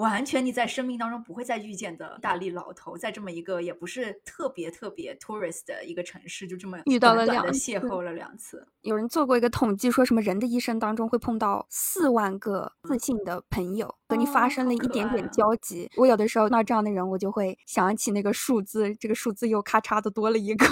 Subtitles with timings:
[0.00, 8.66] 完全你在生命当中不会再遇见的意大利老头，在这么一个也不是特别特别 tourist 的一个城市，就这么遇到了两次邂逅了两次。
[8.80, 15.90] 有人做过一个统计，说什么人的一生当中会碰到四万个自信的朋友，和你发哦生了一点点交集。
[15.96, 20.66] 我有的时候遇到这样的人，我就会想起那个数字，这个数字又咔嚓的多了一个。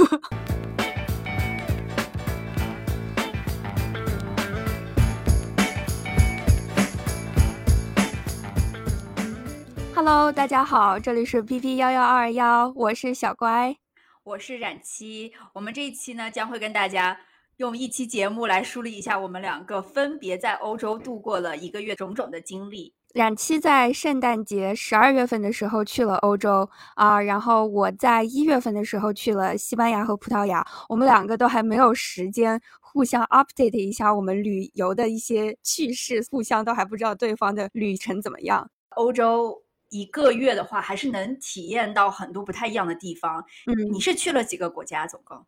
[10.11, 13.76] Hello，大家好，这里是 B B 幺幺二幺，我是小乖。
[14.25, 17.21] 我是冉七，我们这一期呢将会跟大家
[17.58, 22.94] 用一期节目来梳理一下我们两个分别在欧洲度过了一个月种种的经历。
[23.13, 38.70] 冉七在圣诞节十二月份的时候去了欧洲啊、然后我在一月份的时候去了西班牙和葡萄牙，我们两个都还没有时间互相 update 一下我们旅游的一些趣事，互相都还不知道对方的旅程怎么样。
[38.97, 43.44] 欧洲一个月的话，还是能体验到很多不太一样的地方。
[43.67, 45.06] 嗯你是去了几个国家？
[45.06, 45.47] 总共？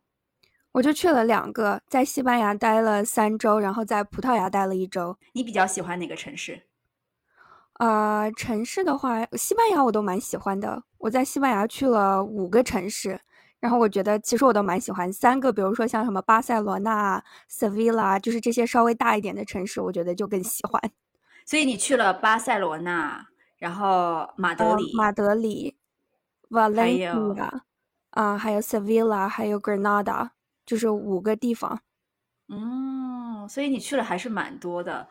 [0.71, 5.17] 我就去了两个，在西班牙待了三周，然后在葡萄牙待了一周。
[5.33, 6.61] 你比较喜欢哪个城市？
[7.79, 10.83] 呃，城市的话，西班牙我都蛮喜欢的。
[10.97, 13.19] 我在西班牙去了五个城市，
[13.59, 15.11] 然后我觉得其实我都蛮喜欢。
[15.11, 20.79] 三个，比如说像什么巴塞罗那、Sevilla，就是这些稍微大一点的城市，我觉得就更喜欢。
[21.45, 23.27] 所以你去了巴塞罗那，
[23.61, 25.75] 然后马德呃里，马德里、
[26.49, 27.61] 有 Valencia
[28.09, 30.31] 啊、还有 Sevilla，还有 Granada，
[30.65, 31.79] 就是五个地方。
[32.49, 35.07] 嗯，所以你去了还是蛮多的。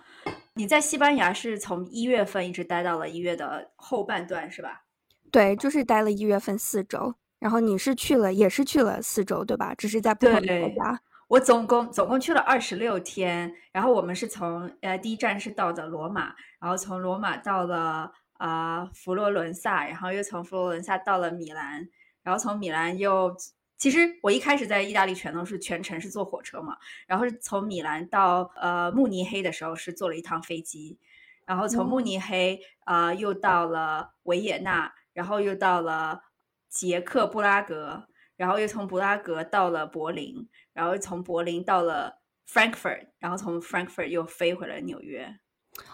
[0.55, 4.83] 你在西班牙是从一月份一直待到了一月的后半段，是吧？
[5.31, 7.15] 对，就是待了一月份四周。
[7.39, 9.73] 然后你是去了，也是去了四周，对吧？
[9.77, 11.01] 只是在不同的国家。
[11.29, 21.89] 我总共总共去了二十六天，然后我们是从呃第一站是到的罗马，然后从罗马到了啊、呃佛罗伦萨，然后又从佛罗伦萨到了米兰，
[22.23, 23.37] 然后从米兰又
[23.77, 26.77] 其实我一开始在意大利全都是全程是坐火车嘛，
[27.07, 30.99] 然后是从米兰到呃慕尼黑的时候是坐了一趟飞机，
[31.47, 36.23] 然后从慕哦尼黑啊、呃又到了维也纳，然后又到了
[36.69, 40.49] 捷克布拉格，然后又从布拉格到了柏林。
[40.73, 45.37] 然后从柏林到了 Frankfurt，然后从 Frankfurt 又飞回了纽约。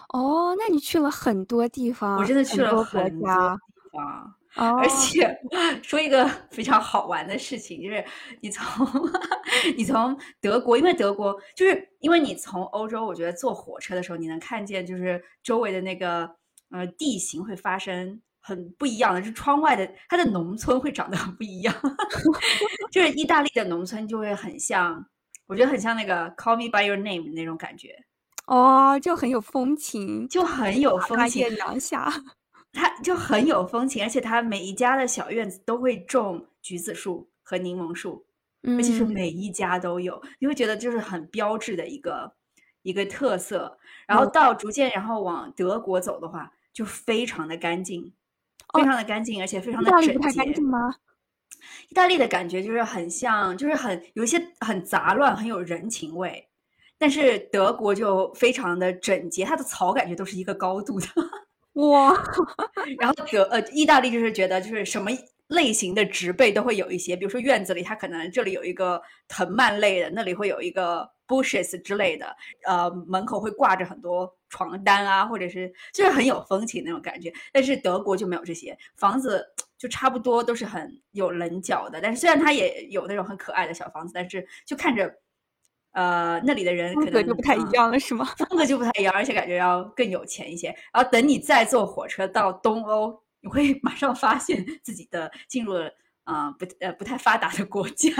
[0.09, 3.61] 哦，那你去了很多地方，我真的去了很多很多国家地。
[3.91, 4.87] 方，哦，而。
[4.89, 5.39] 且
[5.83, 8.03] 说一个非常好玩的事情，就是
[8.41, 8.65] 你从
[9.77, 16.29] 你从德国，因为德国就是因为你从欧洲，我觉得坐火车的时候，你能看见就是周围的那个
[16.71, 18.21] 呃地形会发生。
[18.39, 21.75] 很不一样的，就是窗外的它的农村会长得很不一样，
[22.93, 25.05] 就是意大利的农村就会很像，
[25.47, 27.89] 我觉得很像那个《Call Me by Your Name》那种感觉，
[28.47, 31.41] 哦，就很有风情，就很有风情。
[31.41, 32.11] 艳阳下，
[32.73, 38.25] 它就很有风情，而且它每一家的小院子都会种橘子树和柠檬树，
[38.63, 42.33] 而且是嗯，每一家都有，你会觉得就是很标志的一个
[42.83, 43.77] 一个特色。
[44.07, 48.13] 然后嗯到逐渐然后往德国走的话，就非常的干净，
[48.73, 50.53] 非哦常的干净，而且非常的整意大利不太干洁。
[50.53, 50.95] 净吗？
[51.89, 56.46] 意大利的感觉就是很像，就是很有一些很杂乱，很有人情味。
[56.99, 61.07] 但是德国就非常的整洁，它的草感觉都是一个高度的。
[61.73, 62.11] 哇，
[62.99, 65.11] 然后德呃，意大利就是觉得就是什么
[65.49, 72.35] 类型的植被都会有一些，比如说院子里它可能这里有一个藤蔓类的，那里会有一个 bushes 之类的，
[72.65, 77.31] 呃，门口会挂着很多床单啊，或者是就是很有风情那种感觉。
[77.53, 79.45] 但是德国就没有这些，房子
[79.77, 85.13] 就差不多都是很有棱角的，但是虽然它也有那种很可爱的小房子，但是就看着。
[85.91, 88.25] 呃，那里的人可能风格就不太一嗯样了，是吗？
[88.37, 90.67] 风格就不太一样，而且感觉要更有钱一些。
[90.93, 95.87] 然后等你再坐火车到东欧，你会 马上发现自己的进入了
[96.23, 98.11] 啊、呃、不呃不太发达的国家，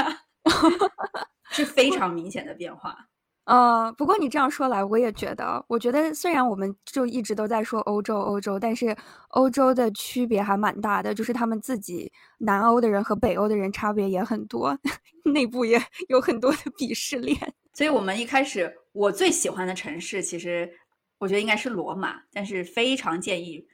[1.52, 3.08] 是非常明显的变化。
[3.48, 8.94] 呃，不过你这样说来，我也觉得，我觉得虽然我们就一直都在说欧洲，欧洲，但是
[9.30, 14.78] 欧洲的区别还蛮大的，就是他们自己南欧的人和北欧的人差别也很多，
[15.34, 17.40] 内部也有很多的鄙视链。
[17.74, 20.70] 所以我们一开始我最喜欢的城市，其实
[21.18, 23.66] 我觉得应该是罗马，但是非常建议，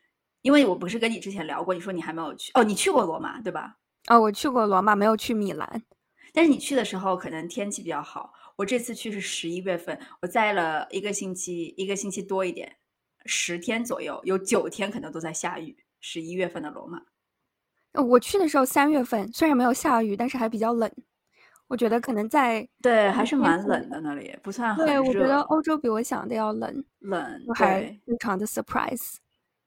[0.44, 3.78] 因为我不是跟你之前聊过，你说你还没有去哦，你去过罗马对吧？
[4.08, 5.82] 哦，我去过罗马，没有去米兰。
[6.32, 8.32] 但是你去的时候可能天气比较好。
[8.56, 12.78] 我这次去是十一月份，我在了一个星期，一个星期多一点，
[13.26, 15.76] 十天左右，有九天可能都在下雨。
[16.06, 17.02] 十一月份的罗马，
[17.94, 20.92] 呃我去的时候三月份，虽然没有下雨，但是还比较冷。
[21.68, 28.02] 我觉得可能在对，还是蛮冷的那里，不算很对，我觉得，欧洲比我想的要冷，冷我还对。
[28.06, 29.16] 非常的 surprise。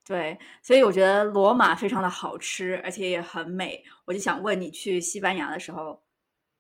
[0.05, 3.83] 对，所以我觉得罗马非常的好吃，而且也很美。
[4.05, 6.03] 我就想问你，去西班牙的时候，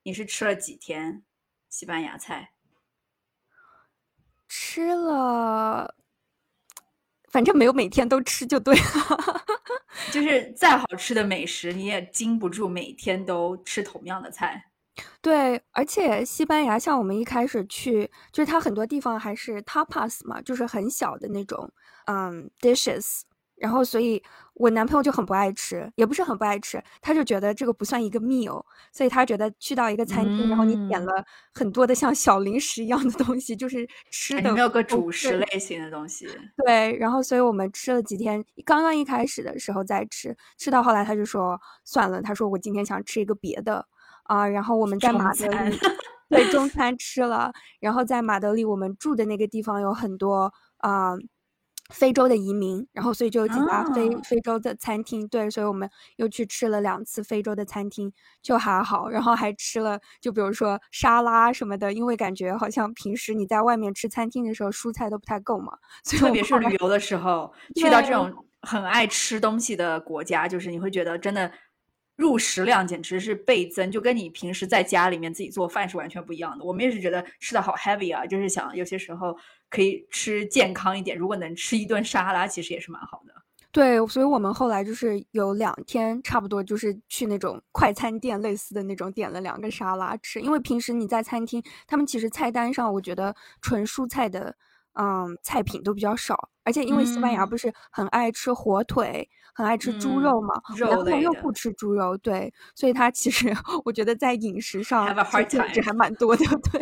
[0.04, 1.22] 你是吃了几天
[1.76, 2.52] 西班牙菜？
[4.48, 5.94] 吃了，
[7.30, 9.44] 反正没有每天都吃就对了。
[10.10, 14.70] 就是再好吃的美食，你也经不住每天都吃同样的菜。
[15.20, 21.70] 对，而且西班牙像我们一开始去，就是它很多地方还是 tapas 嘛，就是很小的那种，
[22.06, 23.20] 嗯，dishes。
[23.56, 24.22] 然后，所以
[24.52, 28.62] 我男朋友就很不爱吃，也不是很不爱吃，他就觉得这个不算一个 meal，
[28.92, 31.24] 所以他觉得去到一个餐厅，然后你点了
[31.54, 36.28] 很多的像小零食一样的东西，就是吃的没有个主食类型的东西。
[36.66, 43.86] 对，然后所以我们吃了几天，刚刚一开始的时候在吃，吃到后来他就说算了，他说我今天想吃一个别的
[44.24, 45.78] 啊，然后我们在马德里
[46.28, 47.50] 对中 餐吃了，
[47.80, 51.14] 然后在马德里我们住的那个地方有很多啊。
[51.90, 58.12] 非洲的移民，然后所以就有几家非非洲的餐厅，对，所以我们又去吃了两次非洲的餐厅，
[58.42, 65.78] 就还好，然后还吃了，就比如说沙拉什么的，因为感觉好像平时你在外面吃餐厅的时候，蔬菜都不太够嘛，
[66.18, 71.52] 特别是旅游的时候，去到这种很爱吃东西的国家，就是你会觉得真的。
[72.16, 76.64] 入食量简直是倍增，就跟你平时在家里面自己做饭是完全不一样的。
[76.64, 79.36] 我们也是觉得吃的好 heavy 啊，就是想有些时候
[79.70, 81.16] 可以吃健康一点。
[81.16, 83.34] 如果能吃一顿沙拉，其实也是蛮好的。
[83.70, 90.40] 对，所以我们后来就是有两天，差不多就是去那种快餐店类似的那种，点了两个沙拉吃。
[90.40, 94.56] 因为平时你在餐厅，他们其实菜单上，我觉得纯蔬菜的。
[94.98, 103.54] 嗯，菜品都比较少，而且因为西班牙不是很爱吃火腿，很爱吃猪肉嘛，然后又不吃猪肉，对，所以他其实
[103.84, 105.14] 我觉得在饮食上
[105.50, 106.80] 限制还蛮多的， 对。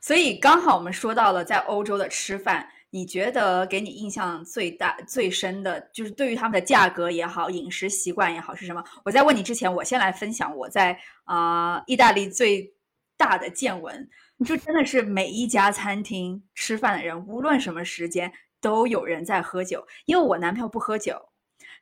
[0.00, 8.82] 所以刚好我们说到了在欧洲的吃饭，你觉得给你印象最大、最深的就是对于他们的价格也好，饮食习惯也好是什么？
[9.04, 12.74] 我在问你之前，我先来分享我在啊意大利最
[13.16, 14.08] 大的见闻。
[14.44, 18.30] 就真的是每一家餐厅吃饭的人，无论什么时间
[18.60, 19.82] 都有人在喝酒。
[20.04, 21.18] 因为我男朋友不喝酒，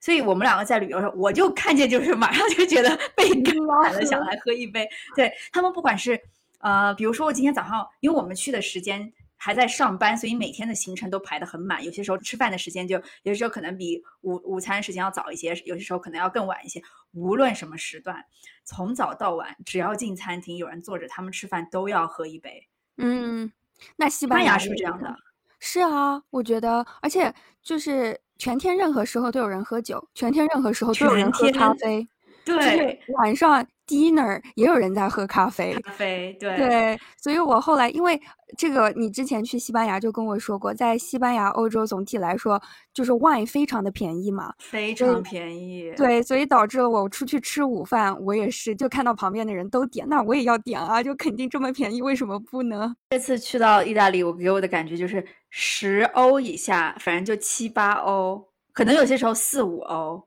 [0.01, 3.53] 所以我们两个在旅游的时候，我就看见就是马上就觉得被感
[3.83, 4.89] 染了，想来喝一杯。
[5.17, 6.17] 对他们，不管是
[6.65, 9.13] 呃，比如说我今天早上，因为我们去的时间。
[9.37, 11.85] 还在上班，所以每天的行程都排得很满。
[11.85, 16.81] 有些时候吃饭的时间就，有些时候可能比午午餐时间要早一些，有些时候可能要更晚一些。
[17.13, 18.25] 无论什么时段，
[18.65, 22.67] 从早到晚，只要进餐厅有人坐着，他们吃饭都要喝一杯。
[22.97, 23.53] 嗯，
[23.97, 25.15] 那西班牙是不是这样的？
[25.61, 32.09] 是啊，我觉得，而且就是全天任何时候都有人喝酒，全天任何时候都有人喝咖啡。
[32.47, 33.67] 对，晚上。
[33.87, 38.21] Dinner 也有人在喝咖啡，咖啡对对，所以我后来因为
[38.57, 42.61] 这个，你之前去西班牙就跟我说过，在西班牙、欧洲总体来说，
[42.93, 45.93] 就是 wine 非常的便宜嘛，非常便宜。
[45.97, 52.95] 对，所以导致了我出去吃午饭，我也是就看到旁边的人都点，那我也要点啊，就肯定这么便宜，为什么不呢？
[53.11, 60.27] 这次去到意大利，我给我的感觉就是十欧以下，反正就七八欧，可能有些时候四五欧。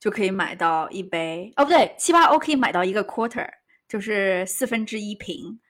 [0.00, 3.46] 就可以买到一杯哦，不对，七八欧可以买到一个 quarter，
[3.86, 5.60] 就是四分之一瓶，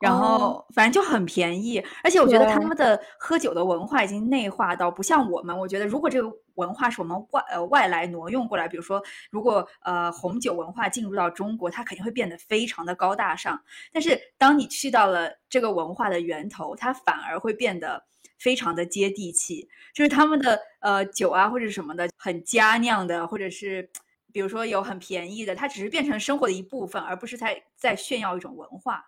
[0.00, 1.80] 然后反正就很便宜。
[2.02, 5.56] 而且我觉得他们的喝酒的文化已经内化到不像我们。
[5.56, 9.00] 我觉得如果这个文化是我们外呃外来挪用过来，比如说
[9.30, 13.62] 如果呃红酒文化进入到中国，它肯定会变得非常的高大上。
[13.92, 18.02] 但是当你去到了这个文化的源头，它反而会变得。
[18.38, 23.88] 非常的接地气，就是他们的呃酒啊或者什么的很佳酿的，或者是
[24.32, 29.04] 比如说有很便宜的，它只是变成生活的一部分，而不是在在炫耀一种文化。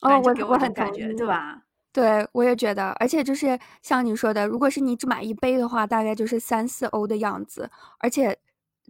[0.00, 1.62] 哦，我我很感觉，对吧？
[1.92, 7.68] 对，我也觉得，而且就是像你说的，如果是你只买一杯的话，大概就是三四欧的样子，
[7.98, 8.38] 而且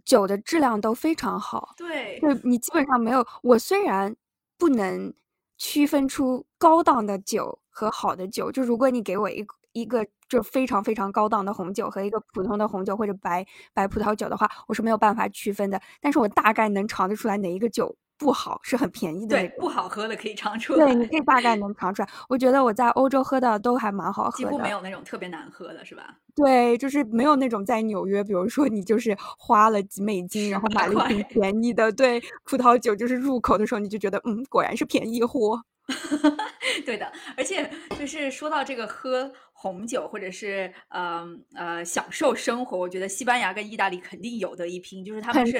[0.05, 1.73] 酒的质量都非常好。
[1.75, 3.25] 对，就你基本上没有。
[3.41, 4.15] 我虽然
[4.57, 5.11] 不能
[5.57, 9.55] 区分出高档的酒和好的酒，就如果你给我一个。
[9.73, 15.81] 一个就非常非常高档的红酒和一个普通的红酒或者白白葡萄酒的话，我是没有办法区分的。
[16.01, 19.37] 但是我大概能尝得出来哪一个酒不好，是很便宜的。
[19.37, 20.85] 对，不好喝的可以尝出来。
[20.85, 22.09] 对，你可以大概能尝出来。
[22.27, 26.15] 我觉得我在欧洲喝的都还蛮好喝的，几乎没有那种特别难喝的，是吧？
[26.35, 35.63] 对，就是没有那种在纽约，比如说你就是花了几美金，然后买了一瓶便宜的，对，葡萄酒就是入口的时候你就觉得，嗯，果然是便宜货。
[36.85, 39.31] 对的，而且就是说到这个喝
[39.61, 45.59] 红酒，或者是呃呃享受生活，我觉得西班牙跟意大利肯定有的一拼，就是他们是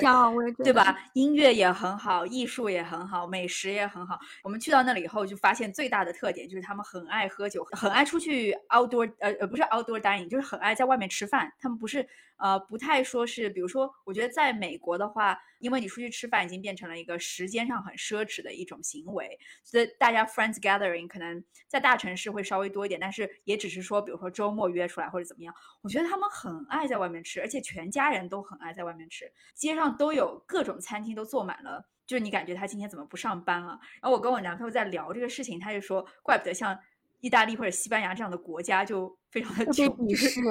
[0.63, 0.97] 对吧？
[1.15, 4.17] 音乐也很好，艺术也很好，美食也很好。
[4.41, 11.51] 我们去到那里以后，就发现最大的特点就是他们很爱喝酒，很爱出去 outdoor 呃呃不是 outdoor dining，就是很爱在外面吃饭。
[11.59, 12.07] 他们不是
[12.39, 25.53] 呃，不太说是，比如说，我觉得在美国的话，因为你出去吃饭已经变成了一个时间上很奢侈的一种行为，所以大家 friends gathering 可能在大城市会稍微多一点，但是也只是说，比如说周末约出来或者怎么样。
[25.81, 33.77] 我觉得他们很爱在外面吃，而且全家人都很爱在外面吃，街上都有各种餐厅都坐满了，就是你感觉他今天怎么不上班了？
[34.01, 36.79] 然后我跟我男朋友在聊这个事情，他就说，怪不得像。
[37.19, 40.41] 意大利或者西班牙这样的国家就非常的穷，鄙视。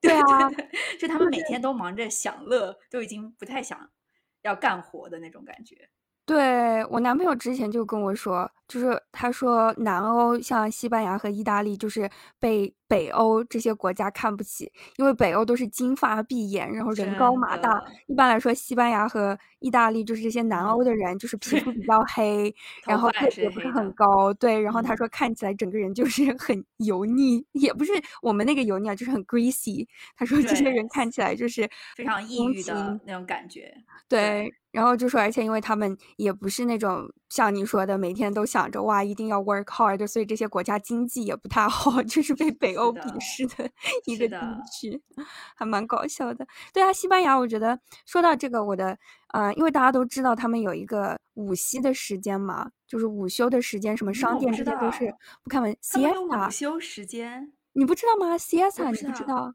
[0.00, 0.50] 对啊，
[0.98, 3.90] 就他们每天都忙着享乐，都已经不太想
[4.42, 5.88] 要干活的那种感觉。
[6.24, 17.82] 对我男朋友之前就跟我说，就是他说南欧像西班牙和意大利，就是被北欧这些国家看不起，因为北欧都是金发碧眼，然后人高马大。
[18.06, 22.54] 一般来说，西班牙和意大利就是这些南欧的人，就是皮肤比较黑，
[22.86, 24.32] 然后个子也不是很高。
[24.34, 27.92] 对，然后他说看起来整个人就是很油腻，也不是
[28.22, 29.86] 我们那个油腻啊，就是很 greasy。
[30.16, 33.72] 他说这些人看起来就是非常抑郁的那种感觉。
[34.08, 34.52] 对。
[34.72, 43.68] 然后就说，而且因为他们也不是那种像你说的，每天都想着哇，一定要 work hard，所以这些国家经济也不太好， 就是被北欧鄙视的
[44.06, 44.36] 一个地
[44.72, 45.02] 区，
[45.54, 46.46] 还蛮搞笑的。
[46.72, 48.96] 对啊，西班牙，我觉得说到这个，我的
[49.34, 55.14] 呃，因为大家都知道他们有一个午息的时间嘛，就是午休的时间，什么商店这些都是
[55.44, 55.76] 不开门。
[55.82, 59.52] siesta 午休时间，你不知道吗？siesta 你不知道？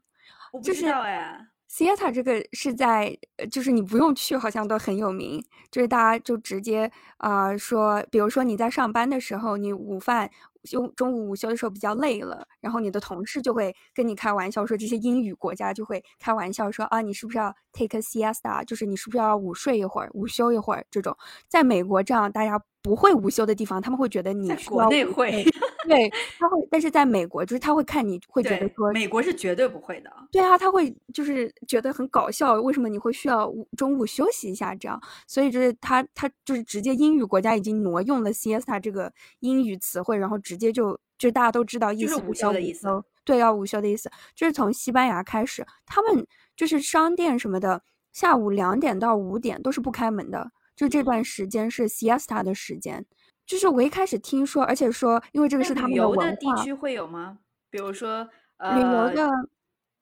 [0.52, 1.48] 我不知道哎。
[1.72, 3.16] Siesta 这个是在，
[3.50, 5.42] 就是你不用去，好像都很有名。
[5.70, 10.30] 就是大家就直接啊说，比如说你在上班的时候，你午饭
[10.64, 18.62] 休中午午休的时候比较累了，然后你的同事就会跟你开玩笑说，这些英语国家就会开玩笑说啊，你是不是要 take a siesta？
[18.66, 20.84] 就是你是不是要午睡一会儿、午休一会儿？
[20.90, 21.16] 这种
[21.48, 22.62] 在美国这样大家。
[22.82, 25.44] 不会午休的地方，他们会觉得你国内会，
[25.86, 30.10] 对，他会，但是在美国，就是他会看你会觉得说，美国是绝对不会的。
[30.32, 35.00] 对啊，他会就是觉得很搞笑，为什么你会需要中午休息一下这样？
[35.28, 42.88] 所以就是他他就是直接英语国家已经挪用了 siesta 这个英语词汇，然后直接就就大家都知道意思，午休的意思。
[43.24, 47.80] 对，要午休的意思，就是从西班牙开始，他们就是商店什么的，
[48.12, 50.50] 下午两点到五点都是不开门的。
[50.74, 53.04] 就这段时间是 siesta 的时间，
[53.46, 56.30] 就是我一开始听说，而且说，因为这个是他们的文化。
[56.32, 57.38] 地区会有吗？
[57.70, 59.28] 比如说呃，旅游的，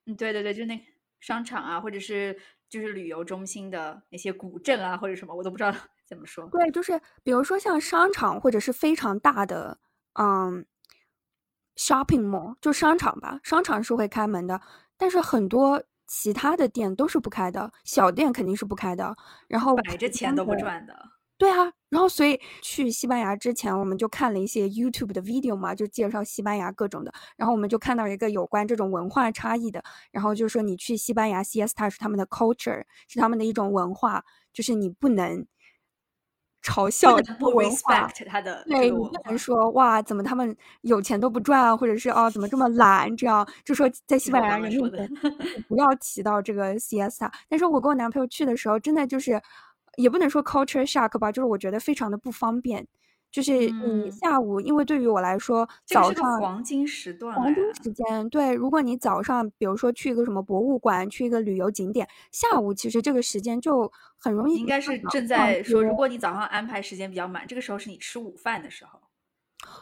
[0.06, 0.80] 嗯，对对对，就那
[1.20, 5.72] 商场啊，或者是就是旅游中心的那些古镇啊，或者什么，我都不知道
[6.06, 6.48] 怎么说。
[6.50, 9.78] 对，就是比如说像商场或者是非常大的，
[10.14, 10.64] 嗯
[11.76, 14.60] ，shopping mall 就商场吧，商场是会开门的，
[14.96, 15.82] 但是很多。
[16.12, 19.14] 其他的店都是不开的，小店肯定是不开的。
[19.46, 20.92] 然后摆着钱都不赚的。
[21.38, 27.12] 对啊，然后所以去西班牙之前，我们就看了一些 YouTube 的 video 嘛，就介绍西班牙各种的。
[27.36, 35.46] 然后我们就看到一个有关这种文化差异的，然后就说你去西班牙，siesta 是他们的 culture，是他们的一种文化，就是你不能。
[36.70, 43.14] 嘲笑不 respect 他的，对，不能说哇，怎么他们有钱都不赚啊，或者是哦，怎么这么懒？
[43.16, 45.10] 这样就说在西班牙人面前
[45.68, 47.30] 不要提到这个 siesta。
[47.48, 49.40] 但是我跟我男朋友去的时候，真的就是
[49.96, 52.86] 也不能说 culture shock 吧，就是我觉得非常的不方便。
[53.30, 58.52] 就是你下午，因为对于我来说，早上黄金时段，黄金时间对。
[58.52, 64.56] 如果你早上，比如说去一个什么博物馆，去一个旅游景点，下午其实这个时间就很容易。
[64.56, 68.98] 应该是正在说，如果你早上安排时间比较满，这个时候是你吃午饭的时候。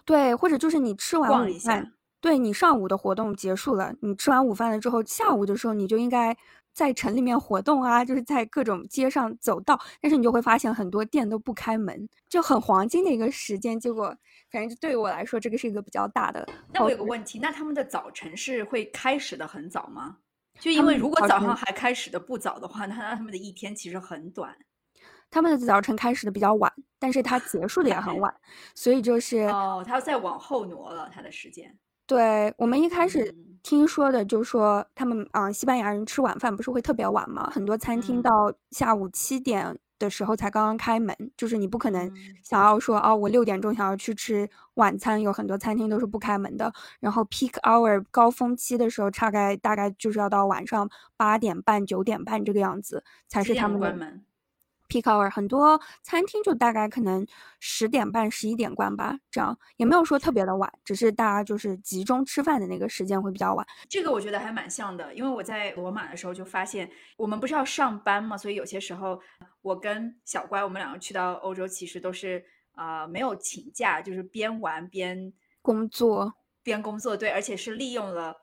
[0.05, 6.37] 对，或者就是你吃完午饭，对你上午的活动结束了，你吃完午饭了之后，下午的时候你就应该。
[6.79, 13.81] 在城里面活动啊，就是在各种街上走道，但是你就会发现很多店都不开门，就很黄金的一个时间。
[13.81, 14.17] 结果，
[14.53, 16.49] 反正对于我来说，这个是一个比较大的。
[16.73, 20.19] 那我有个问题，那他们的早晨是会开始的很早吗？
[20.61, 24.57] 就因为如果早上还开始的不早的话，那他们的一天其实很短。
[25.33, 28.33] 他们的早晨开始的比较晚，但是他结束的也很晚，
[28.77, 31.77] 所以就是哦，他要再往后挪了他的时间。
[32.07, 37.51] 对我们一开始听说的，就说他们啊，西班牙人吃晚饭不是会特别晚吗？
[37.53, 42.11] 很多餐厅到下午七点的时候才刚刚开门，就是你不可能
[42.43, 46.73] 想要说哦，我六点钟想要去吃晚餐，有很多餐厅都是不开门的。
[47.01, 54.21] 然后 peak hour 高峰期的时候，大概大概就是要到晚上八点半、九点半这个样子才是他们的。
[54.89, 57.27] Peak hour 很多餐厅就大概可能
[57.61, 63.67] 十点半、十一点关吧，这样也没有说特别的晚，只是大家就是集中吃饭的那个时间会比较晚。
[63.89, 69.21] 这个我觉得还蛮像的，因为我在罗马的时候就发现，我们不是要上班嘛，所以有些时候
[69.61, 72.43] 我跟小乖我们两个去到欧洲，其实都是
[72.73, 77.15] 啊没有请假，就是边玩边工作，边工作。
[77.15, 78.35] 对，而且是利用了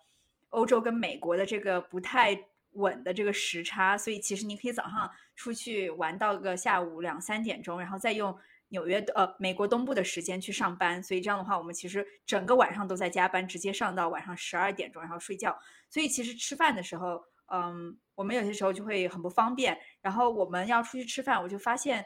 [0.50, 2.38] 欧洲跟美国的这个不太。
[2.76, 8.38] 稳的这个时差，所以其实你可以早上出去玩到个下午两三点钟，然后再用
[8.70, 15.58] 纽约呃美国东部的时间去上班，所以这样的话，我们其实整个晚上都在加班，直接上到晚上十二点钟，然后睡觉。
[15.90, 19.78] 所以其实吃饭的时候，嗯，我们有些时候就会很不方便。
[20.02, 22.06] 然后我们要出去吃饭，我就发现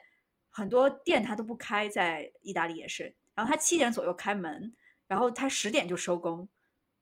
[0.49, 3.15] 很多店它都不开，在意大利也是。
[3.33, 4.75] 然后它七点左右开门，
[5.07, 6.47] 然后它十点就收工。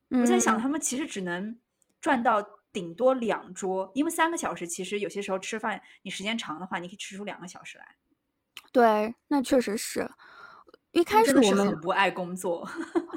[0.09, 1.59] 我在想，他们其实只能
[1.99, 2.41] 赚到
[2.77, 7.95] 顶多两桌，因为三个小时其实有些时候吃饭，你时间长的话，你可以吃出两个小时来。
[8.71, 10.07] 对，那确实是。
[10.91, 12.69] 一开始我们很不爱工作。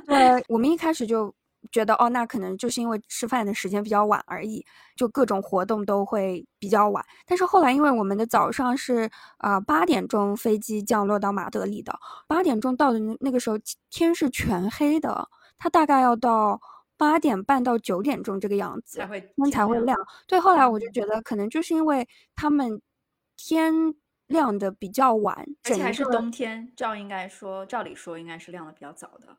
[0.07, 1.35] 对， 我们一开始就
[1.71, 4.65] 觉得，哦，那可能就是因为吃饭的时间比较晚而已，
[4.97, 7.05] 就各种活动都会比较晚。
[7.27, 11.93] 但是后来，因为我们的早上是啊八点钟飞机降落到马德里的，
[12.27, 13.59] 八点钟到的那个时候
[13.91, 16.59] 天是全黑的，它大概要到。
[17.01, 18.99] 八点半到九点钟这个样子，
[19.37, 19.97] 天才会亮。
[20.27, 22.79] 对，后来我就觉得可能就是因为他们
[23.39, 23.73] 天
[24.27, 29.35] 亮的比较晚，而且还是冬天，照应该说，照理说应该是亮的比较早的。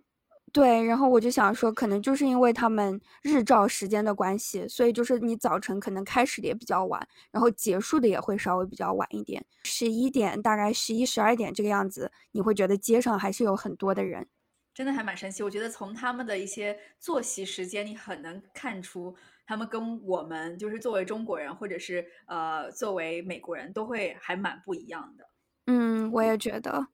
[0.51, 14.27] 对，然后我就想说，可能就是因为他们日照时间的关系，所以就是你早晨可能开始的也比较晚，然后结束的也会稍微比较晚一点，十一点大概十一十二点这个样子，你会觉得街上还是有很多的人。
[14.73, 19.13] 真的还蛮神奇，我觉得从他们的一些作息时间，你很能看出
[19.45, 25.29] 他们跟我们就是作为中国人，或者是呃作为美国人都会还蛮不一样的。
[25.67, 26.87] 嗯，我也觉得，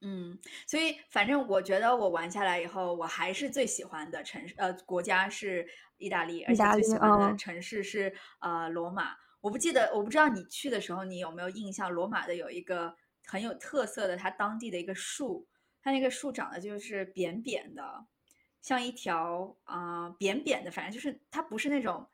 [0.00, 5.64] 嗯，所以反正我觉得我玩下来以后，我还是最喜欢的城市呃国家是
[5.98, 9.14] 意大利，而且最喜欢的城市是呃罗马。
[9.40, 15.46] 我不记得，我不知道你去的时候你有没有印象，罗马的有一个很有特色的，它当地的一个树。
[15.82, 18.06] 它那个树长得就是扁扁的，
[18.60, 22.06] 像一条啊扁扁的，反正就是它不是那种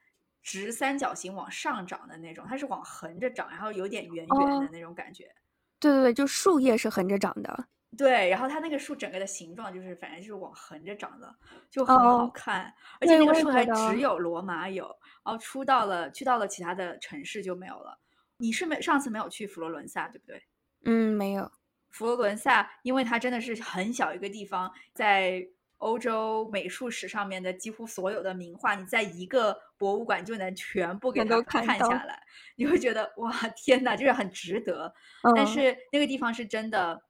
[0.42, 5.34] 直三角形往上长的那种，它是往横着长，然后有点圆圆的那种感觉。
[5.80, 7.66] 对对对，就树叶是横着长的。
[7.96, 11.34] 对，然后它那个树整个的形状就是反正就是往横着长的，
[11.70, 12.72] 就很好看。
[13.00, 14.84] 而且那个树还只有罗马有，
[15.24, 17.98] 然后出到了去到了其他的城市就没有了。
[18.38, 20.42] 你是没上次没有去佛罗伦萨对不对？
[20.84, 21.50] 嗯，没有。
[21.90, 25.46] 佛罗伦萨，因为它真的是很小一个地方，在
[25.78, 32.22] 欧洲美术史上面的几乎所有的名画，你在一个博物馆就能全部给它看下来，
[32.56, 34.94] 你会觉得哇，天哪，就是很值得。
[35.34, 37.02] 但是那个地方是真的，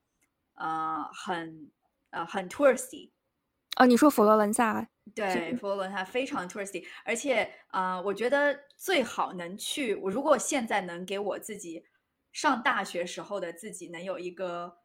[0.55, 1.71] 呃，很
[2.11, 3.11] 呃很 touristy。
[3.77, 4.89] 哦，你说佛罗伦萨？
[5.15, 9.95] 对，佛罗伦萨非常 touristy，而且啊，我觉得最好能去。
[9.95, 11.85] 我如果现在能给我自己。
[12.37, 14.77] 上大学时候的自己能有一个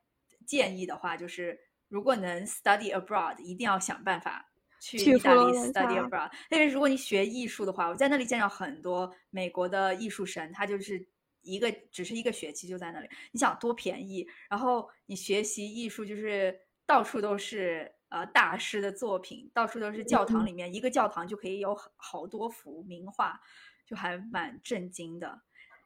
[0.47, 1.59] 建议的话，就是
[1.89, 6.31] 如果能 study abroad，一定要想办法去意大利 study abroad。
[6.49, 11.05] 但是如果你学艺术的话，我在那里见到很多美国的艺术生，他就是
[11.41, 13.09] 一个只是一个学期就在那里。
[13.33, 14.25] 你想多便宜？
[14.49, 23.37] 然后你学习艺术就是到处都是呃大师的作品，到处都是教堂里面，一个教堂就可以有好多幅名画，
[23.85, 25.41] 就还蛮震惊的。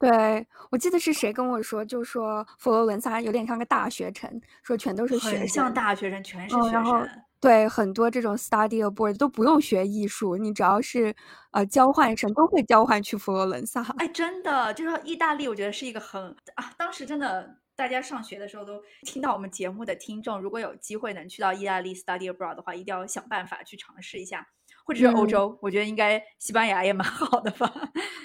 [0.09, 7.09] 对，我记得是谁跟我说，就说佛罗伦萨有点像个大学城，说全都是学生，像大学生，全是学生。
[7.39, 11.15] 对，很多这种 study abroad 都不用学艺术，你只要是
[11.51, 13.83] 呃交换生都会交换去佛罗伦萨。
[13.97, 24.47] 哎，真的，就是意大利，我觉得是一个很啊，当时真的大家上学的时候都听到我们节目的听众，如果有机会能去到意大利 study abroad 的话，一定要想办法去尝试一下。
[24.85, 27.73] 或者是欧洲，我觉得应该西班牙也蛮 好的吧。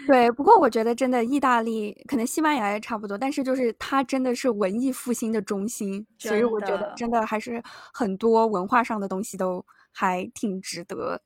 [0.07, 7.63] 对，不过我觉得真的意大利可能西班牙也差不多，但是就是它真的是文艺复兴的中心，所以我觉得真的还是
[7.95, 11.23] 很多文化上的东西都还挺值得。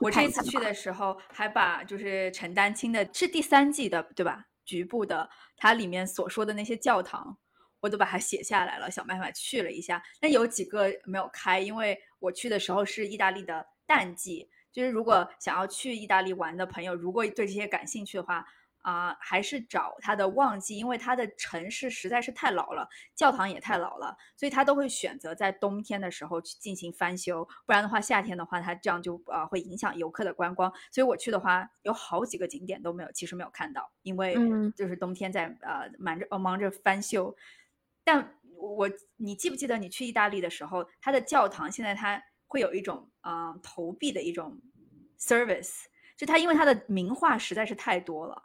[0.00, 4.46] 我这次去的时候还把就是陈丹青的是第三季的对吧？
[4.64, 7.36] 局部的它里面所说的那些教堂，
[7.80, 10.02] 我都把它写下来了，想办法去了一下。
[10.18, 14.48] 但有几个没有开，因为我去的时候是意大利的淡季。
[14.72, 18.44] 就是如果想要去意大利玩的朋友，如果对这些感兴趣的话，
[18.82, 30.72] 啊，还是找它的旺季，因为它的城市实在是太老了，教堂也太老了，所以它都会选择在冬天的时候去进行翻修，不然的话，夏天的话，它这样就呃会影响游客的观光。
[30.92, 34.36] 所以我去的话，有好几个景点都没有，其实没有看到，因为
[34.76, 37.34] 就是冬天在呃忙着呃忙着翻修。
[38.04, 42.22] 但我你记不记得你去意大利的时候，它的教堂现在它。
[42.48, 44.60] 会有一种啊投币的一种
[45.18, 45.84] service，
[46.16, 48.42] 就它因为它的名画实在是太多了，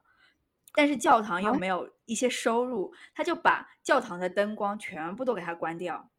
[0.76, 6.10] 但是教堂又没有一些收入，他就把教堂的灯光全部都给它关掉，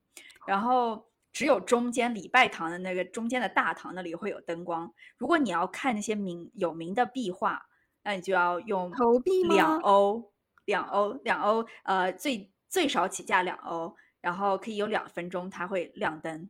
[0.46, 4.92] 然后只有中间礼拜堂的那个中间的大堂那里会有灯光。
[5.18, 7.66] 如果你要看那些名有名的壁画，
[8.02, 10.32] 那你就要用投币两欧，
[10.64, 16.48] 两欧，两欧，呃，最最少起价两欧，然后可以有两分钟，它会亮灯。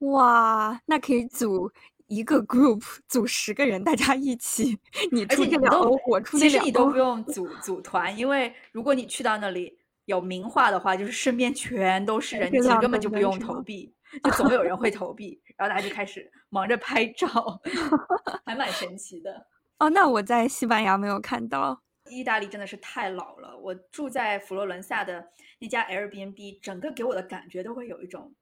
[0.00, 1.70] 哇，那可以组
[2.06, 4.78] 一个 group， 组十个人，大家一起，
[5.10, 6.58] 你出这两欧，我出这两欧。
[6.58, 17.60] 其实你都不用组组团，因为如果你去到那里有名画的话，就是身边全都是人，你根本就不用投币，就总有人会投币，然后大家就开 始忙着拍照，
[18.46, 19.46] 还蛮神奇的。
[19.78, 21.82] 哦，那我在西班牙没有看到。
[22.08, 28.32] 意大利真的是太老了，我住在佛罗伦萨的那家 Airbnb，整个给我的感觉都会有一种。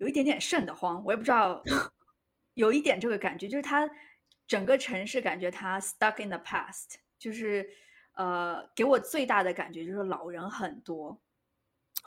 [0.00, 1.62] 有一点点瘆得慌，我也不知道，
[2.54, 3.88] 有一点这个感觉，就是它
[4.46, 7.68] 整个城市感觉它 stuck in the past，就是
[8.14, 11.20] 呃，给我最大的感觉就是老人很多。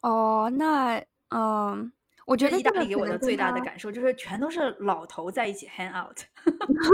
[0.02, 1.94] 哦，那嗯，
[2.26, 6.18] 我觉得意大利给我的最大的感受就是全都是老头在一起 hang out，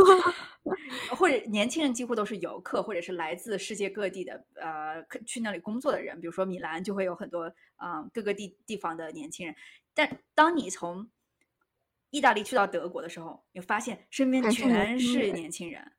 [1.15, 9.55] 或者年轻人几乎都是游客，或者是来自世界各地的呃去那里工作的人，比如说米兰就会有很多嗯各个地地方的年轻人。
[9.93, 11.09] 但当你从
[12.09, 15.91] 意大利去到德国的时候，你发现身边全是年轻人。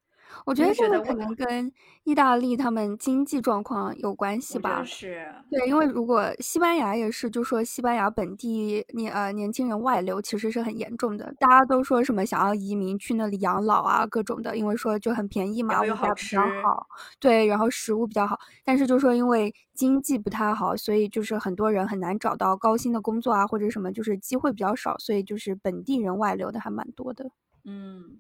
[0.47, 1.73] 我觉得这个可能跟
[2.05, 4.83] 意大利他们经济状况有关系吧。
[4.85, 11.35] 是，对，因为如果西班牙也是，就说西班牙本地年呃年轻人外流其实是很严重的。
[11.39, 16.87] 大家都说什么想要移民去那里养老啊，各种的，因为说就很便宜嘛，物价比较好。
[17.19, 27.31] 对，然后食物比较好，但是就说因为经济不太好，所以就是很多人很难找到高薪的工作啊，或者什么，就是机会比较少，所以就是本地人外流的还蛮多的。
[27.65, 28.19] 嗯。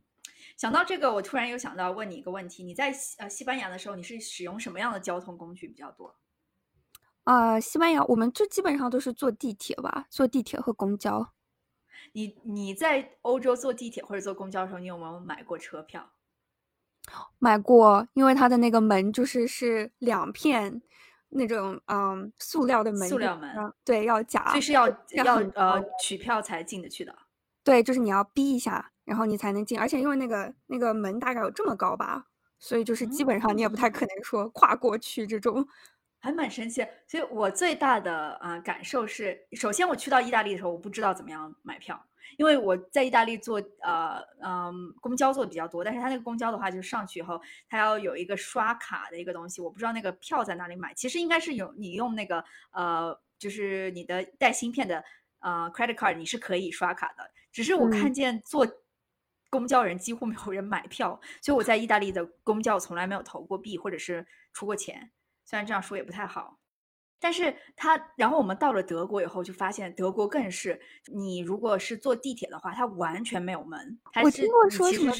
[0.60, 6.14] 想到这个，我突然又想到问你一个问题：你在西呃西班牙的时候，你是使用什么样的交通工具比较多？
[7.24, 11.32] 啊，西班牙我们就基本上都是坐地铁吧，坐地铁和公交。
[12.12, 16.12] 你你在欧洲坐地铁或者坐公交的时候，你有没有买过车票？
[17.38, 20.82] 买过，因为它的那个门就是是两片
[21.30, 27.16] 那种嗯塑料的门，塑料门，对，要夹，所以是要要呃取票才进得去的。
[27.64, 28.92] 对，就是你要逼一下。
[29.06, 32.28] 然后你才能进，而且因为那个那个门大概有这么高吧，
[32.60, 35.66] 所以就是基本上你也不太可能说跨过去这种，
[36.20, 36.86] 还蛮神奇。
[37.08, 42.00] 所以我最大的啊感受是，首先我去到意大利的时候，我不知道怎么样买票，
[42.38, 50.94] 因为我在意大利坐呃嗯公交坐的比较多，但是他那个公交的话，就是上去以后，他要有一个刷卡的一个东西，我不知道那个票在哪里买。
[50.94, 55.02] 其实应该是有你用那个呃，就是你的带芯片的
[55.40, 57.30] 呃 credit card，你是可以刷卡的。
[57.52, 58.66] 只是我看见坐。
[59.52, 65.10] 公交人几乎没有人买票，所以我在意大利的公交从来没有投过币或者是出过钱。
[65.44, 66.56] 虽然这样说也不太好，
[67.18, 70.80] 但是他然后我们到了德国以后，就发现德国更是
[71.12, 73.98] 你如果是坐地铁的话，它完全没有门。
[74.22, 75.12] 我听过说什么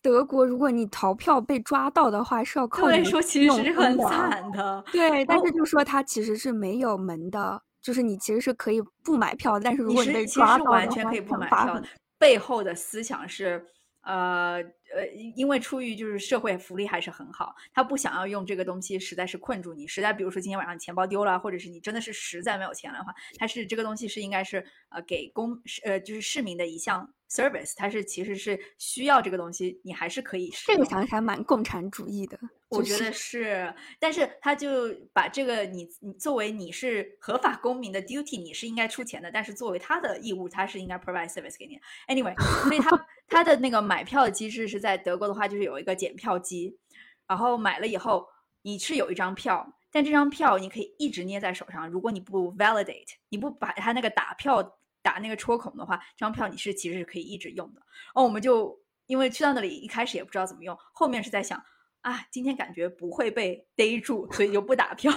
[0.00, 4.82] 德国，如果你逃票被抓到的话，是要扣对说其实是很惨的。
[4.90, 11.80] 对，但是就说它其实是没有门的，就是你其实是可以不买票，但是如果你被抓到的话，完全可以不买票。
[12.18, 13.64] 背后的思想是，
[14.06, 14.62] 呃
[14.94, 19.86] 呃，因为出于就是社会福利还是很好，他不想要用这个东西，实在是困住你。
[19.86, 27.12] 实在比如说今天晚上钱包丢了，或者是你真的是实在没有钱的话，他是这个东西是应该是呃给公呃就是市民的一项。
[27.28, 30.48] service，它是其实是需要这个东西，你还是可以。
[30.64, 32.38] 这个想起来蛮共产主义的，
[32.68, 33.74] 我觉得是。
[33.98, 39.28] 但是他就把这个你你作为你是合法公民的 duty，你是应该出钱的。
[39.32, 41.80] 但是作为他的义务，他是应该 provide service 给你。
[42.06, 42.90] Anyway，所以他
[43.26, 46.78] 他的那个买票的机制是在德国的话，就是有一个检票机，
[47.26, 48.26] 然后买了以后
[48.62, 51.88] 你是有一张票，但这张票你可以一直捏在手上。
[51.88, 54.78] 如果你不 validate，你不把它那个打票。
[55.02, 57.80] 打那个戳孔的话，这张票你是其实是可以一直用的。
[58.12, 61.62] 哦，我们就因为去到那里一开始也不知道怎么用，后面是在想
[62.00, 65.12] 啊，今天感觉不会被逮住，所以就不打票。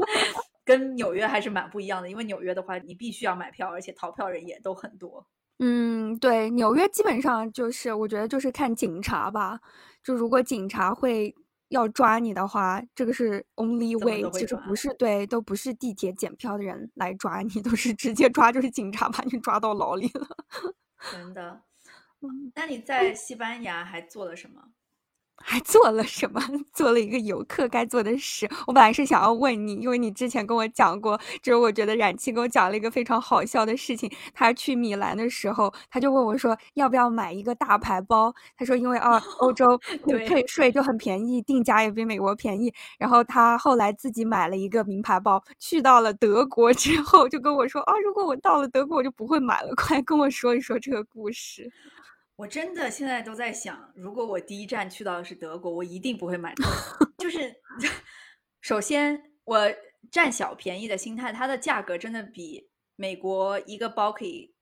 [0.64, 5.26] 跟纽约还是蛮不一样的，因为纽约的话你必须要买票，而且逃票人也都很多。
[5.58, 9.60] 嗯，对，纽约基本上就是我觉得就是看警察吧，
[10.02, 11.34] 就如果警察会。
[11.70, 20.28] 要抓你的话，这个是 only way，其实不是对，都不是地铁检票的人来抓你，都是直接抓，就是警察把你抓到牢里了。
[21.10, 21.60] 真的？
[22.54, 24.62] 那你在西班牙还做了什么？
[25.42, 26.40] 还做了什么？
[26.72, 28.48] 做了一个游客该做的事。
[28.66, 34.10] 我本来是想要问你，因为你之前跟我讲过，就是我觉得冉七给我讲了一个非常好笑的事情。
[34.34, 38.34] 他去米兰的时候，他就问我说要不要买一个大牌包。
[38.56, 39.78] 他说因为啊，欧洲
[40.26, 42.72] 退税就很便宜，定价也比美国便宜。
[42.98, 49.72] 然后他后来自己买了一个名牌包，去到了德国之后就跟我说啊，如果我到了德国，我就不会买了。
[49.76, 51.70] 快跟我说一说这个故事。
[52.36, 56.54] 我真的现在都在想，如果我第一站去到的是德国，我一定不会买。
[57.18, 57.54] 就是
[58.60, 59.72] 首先我
[60.12, 64.54] 占小便宜的心态，它的价格真的比美国一个包可以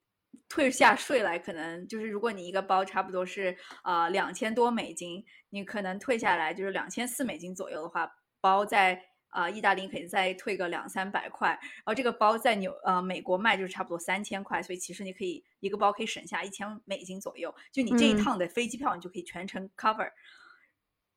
[0.48, 8.08] 退下税来，可能就是如果你一个包差不多是啊两千多美金，你可能退下来就是两千四美金左右的话，
[8.40, 9.02] 包在。
[9.34, 20.08] 啊，意大利可以再退个两三百块，然后这个包在纽呃美国卖就是差不多三千块，所以其实你可以一个包可以省下一千美金左右，就你这一趟的飞机票你就可以全程 cover。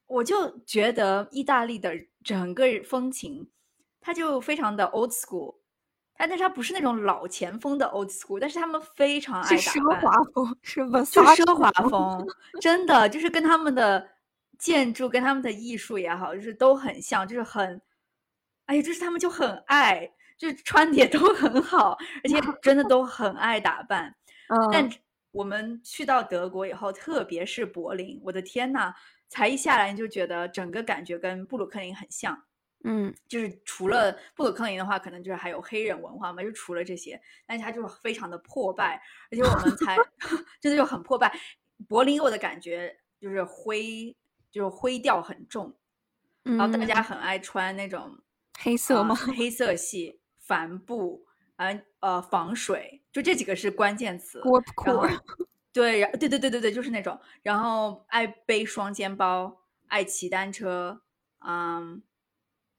[0.07, 3.47] 我就觉得意大利的整个风情，
[4.01, 5.57] 它就非常的 old school，
[6.15, 11.05] 它但是它不是那种老前锋的 old school，但是他们非常爱打，奢华风是吧？
[11.05, 12.27] 就奢华风，
[12.59, 14.09] 真的就是跟他们的
[14.57, 17.79] 建筑跟他们的艺术也好，就是都很像，就是很。
[18.67, 24.15] 哎呀，就是他们就很爱，就是穿的也都很好，而且 真的都很爱打扮。
[24.71, 24.89] 但
[25.31, 28.93] 我们去到德国以后，特别是柏林，我的天呐，
[29.27, 32.43] 才一下来你就觉得整个感觉跟布鲁克林很像。
[32.83, 39.01] 嗯，就是除了布鲁克林的话，可能就是还有黑人文化嘛，就除了这些，但是它就是非常的破败，
[39.31, 39.97] 而且我们才
[40.61, 41.33] 真的就很破败。
[41.87, 44.15] 柏林给我的感觉就是灰，
[44.51, 45.75] 就是灰调很重，
[46.43, 48.17] 然后大家很爱穿那种。
[48.59, 49.15] 黑色吗？
[49.15, 51.25] 黑色系、帆布，
[51.57, 54.41] 嗯呃，防水，就这几个是关键词。
[55.71, 57.19] 对，然对对对对对，就是那种。
[57.43, 61.01] 然后爱背双肩包，爱骑单车，
[61.45, 62.01] 嗯，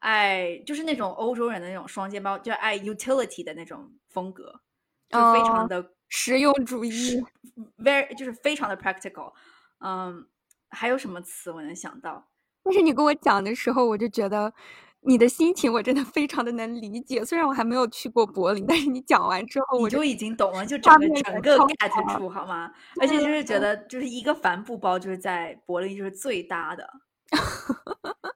[0.00, 4.60] 爱就是那种欧洲人的那种双肩包，就爱 utility 的那种风格，
[5.08, 7.22] 就非常的实用主义
[7.78, 9.32] ，very 就是非常的 practical。
[9.78, 10.26] 嗯，
[10.70, 12.28] 还有什么词我能想到？
[12.64, 14.52] 但是你跟我讲的时候，我就觉得。
[15.00, 22.72] 你的心情我真的非常的能理解，虽然我还没有去过柏林，但是你讲完之后我就已经懂了，就整个整个 get 住好吗？
[23.00, 26.88] 而且就是觉得就是一个帆布包就是在柏林就是最搭的，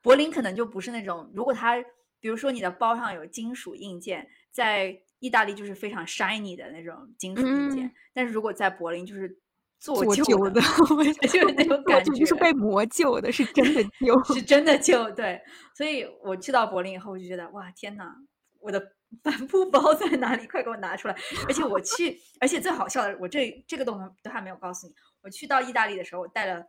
[0.02, 1.82] 柏林可能就不是那种，如果它
[2.20, 9.38] 比如说你的包上有金属硬件，在意大利就是非常 shiny 的那种金属硬件，但是如果在柏林就是。
[9.82, 10.60] 做旧的，
[11.26, 15.10] 就是那种感觉，就是被磨旧的，是真的 旧，是 真的旧。
[15.10, 15.42] 对，
[15.74, 18.14] 所以我去到柏林以后，我就觉得哇，天哪，
[18.60, 18.80] 我的
[19.24, 20.46] 帆布包在哪里？
[20.46, 21.16] 快给我拿出来！
[21.48, 23.92] 而且我去，而且最好笑的，我这这个都
[24.22, 24.94] 都还没有告诉你。
[25.20, 26.64] 我去到意大利的时候，我带了，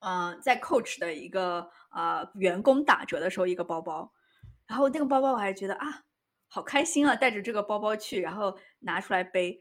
[0.00, 4.12] 嗯，在 Coach 的一个呃员工打折的时候一个包包，
[4.66, 6.02] 然后那个包包我还觉得啊，
[6.48, 9.60] 好开心啊，带着这个包包去，然后拿出来背。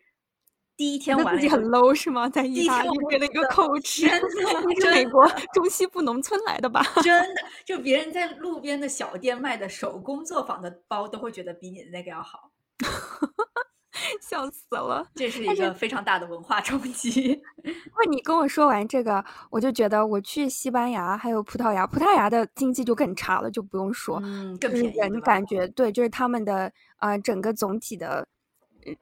[0.77, 2.29] 第一天玩自己很 low 是吗？
[2.29, 6.83] 在意大利为了一个 coach，真的， 你是美国中西部农村来的吧？
[7.01, 12.51] 真的，就别人在路边的小店卖的手工作坊的包，都会觉得比你的那个要好，
[14.21, 15.07] 笑死了。
[15.15, 17.41] 这是一个非常大的文化冲击。
[17.65, 25.19] 不，你跟我说完这个，我就觉得我去西班牙还有葡萄牙，葡萄牙的经济就更差了，就不用说，嗯，更便宜。
[25.21, 28.27] 感觉对，就是他们的啊，整个总体的。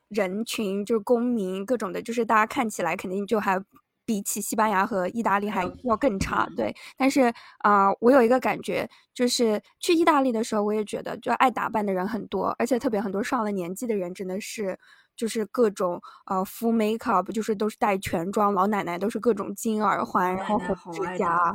[0.09, 3.61] 人群就是公民，各种的，就是大家看起来肯定就还
[4.05, 6.75] 比起西班牙和意大利还要更差，对。
[6.95, 14.77] 但是啊，我有一个感觉，就是去意大利的时候，我也觉得就爱打扮的人很多，而且特别很多上了年纪的人真的是
[15.15, 21.51] 就是各种呃 ful makeup，就是都是带全妆，老奶奶都是各种金耳环，然后红指甲，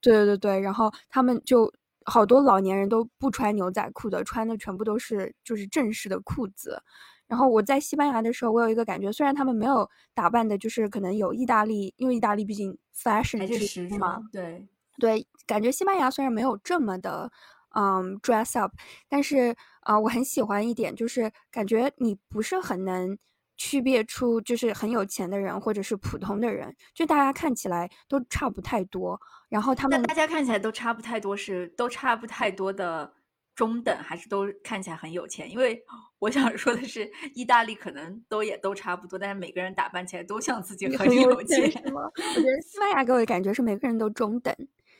[0.00, 1.72] 对对对，然后他们就
[2.06, 6.82] 好多老年人都不穿牛仔裤的，穿的全部都是就是正式的裤子。
[7.26, 14.66] 然后我在西班牙的时候，我有一个感觉，虽然他们没有打扮的，就是可能有意大利，因为意大利毕竟 fashion 时嘛，对
[14.98, 17.30] 对，感觉西班牙虽然没有这么的，
[17.74, 18.72] 嗯，dress up，
[19.08, 23.18] 但是啊，我很喜欢一点，就是感觉你不是很能
[23.56, 29.20] 区别出，就是很有钱的人或者是普通的人，就大家看起来都差不太多。
[29.48, 33.12] 然后他们大家看起来都差不太多，是都差不太多的。
[33.54, 35.80] 中等还是都看起来很有钱，因为
[36.18, 41.64] 我想说的是，意大利可能都也都差不多，但是每个人打扮起来都像自己很有钱。
[41.94, 44.52] 我觉得西班牙给我的感觉是每个人都中等，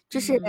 [0.09, 0.41] 就是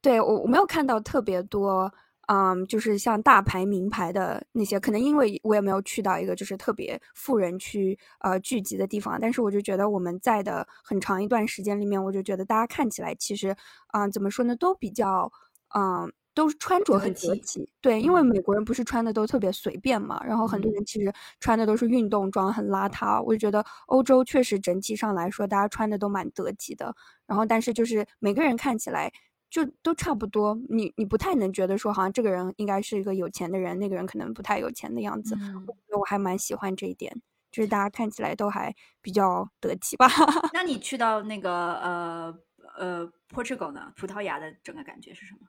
[0.00, 1.92] 对我我没有看到特别多，
[2.28, 13.56] 嗯，就是像大牌名牌的那些，可能因为我也没有去到一个就是特别富人区呃聚集的地方，但是我就觉得我们在的很长一段时间里面，我就觉得大家看起来其实，
[13.92, 15.32] 嗯，怎么说呢，都比较，
[15.74, 16.12] 嗯。
[16.38, 23.20] 都是穿着很得体，对，因为美国人不是穿的都特别随便嘛，然后很多人其实穿的都是运动装，很邋遢。
[23.20, 26.94] 我就觉得欧洲确实整体上来说，大家穿的都蛮得体的。
[27.26, 29.12] 然后，但是就是每个人看起来
[29.50, 35.34] 就都差不多，你你不太能觉得说，好像这个人应该是一个有钱的人，那个人可能不太有钱的样子。
[35.66, 37.12] 我觉得我还蛮喜欢这一点，
[37.50, 38.72] 就是大家看起来都还
[39.02, 40.06] 比较得体吧。
[40.52, 42.38] 那 你去到那个呃
[42.78, 43.92] 呃 Portugal 呢？
[43.96, 45.40] 葡萄牙的整个感觉是什么？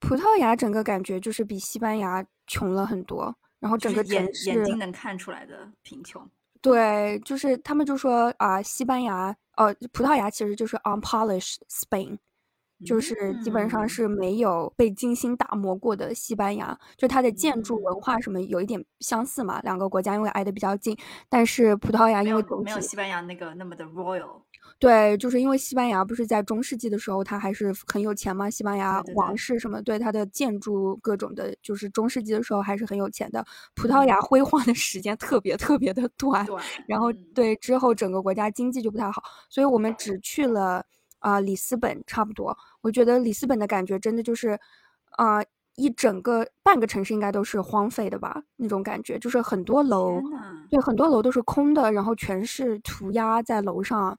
[0.00, 6.28] 葡萄牙整个感觉就是比西班牙穷了很多，然后整个眼城眼睛，能看出来的贫穷。
[6.62, 12.18] 对，就是他们就说啊、西班牙，呃，葡萄牙其实就是 unpolished Spain，
[12.84, 20.96] 就是基本上嗯是没有被精心打磨过的西班牙，就它的建筑文嗯化什么有一点相似嘛，两个国家因为挨得比较近，
[21.28, 24.42] 但是葡萄牙因为没有西班牙那个那么的 royal。
[24.80, 28.48] 对，就是因为西班牙不是在中世纪的时候，它还是很有钱嘛。
[28.48, 33.44] 西班牙王室什么，对它的建筑各种的，就是中世纪的时候还是很有钱的。
[33.74, 36.46] 葡萄牙嗯 辉煌的时间特别特别的短，
[36.86, 40.82] 然后嗯对之后整个国家经济就不太好，所以我们只去了
[41.18, 42.56] 啊、里斯本，差不多。
[42.80, 44.58] 我觉得里斯本的感觉真的就是
[45.16, 45.44] 啊、
[45.76, 50.22] 一整个半个城市应该都是荒废的吧，那种感觉就是很多楼。
[50.70, 54.18] 对，很多楼都是空的，然后全是涂鸦在楼上，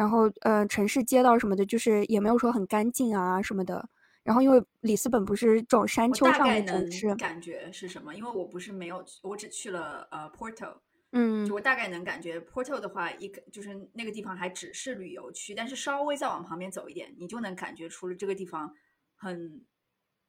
[0.00, 3.86] 然后呃，城市街道什么的，就是也没有说很干净啊什么的。
[4.22, 10.74] 然后因为里斯本不是这种山丘上的城市，感觉是什么，因为我不是没有，我只去了呃 Porto，
[11.12, 18.72] 嗯就我大概能感觉 Porto 的话，一个就是那个地方还只是旅游区，但是稍微再往旁边走一点，你就能感觉出了这个地方
[19.16, 19.62] 很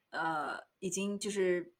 [0.09, 1.73] 呃，已经就是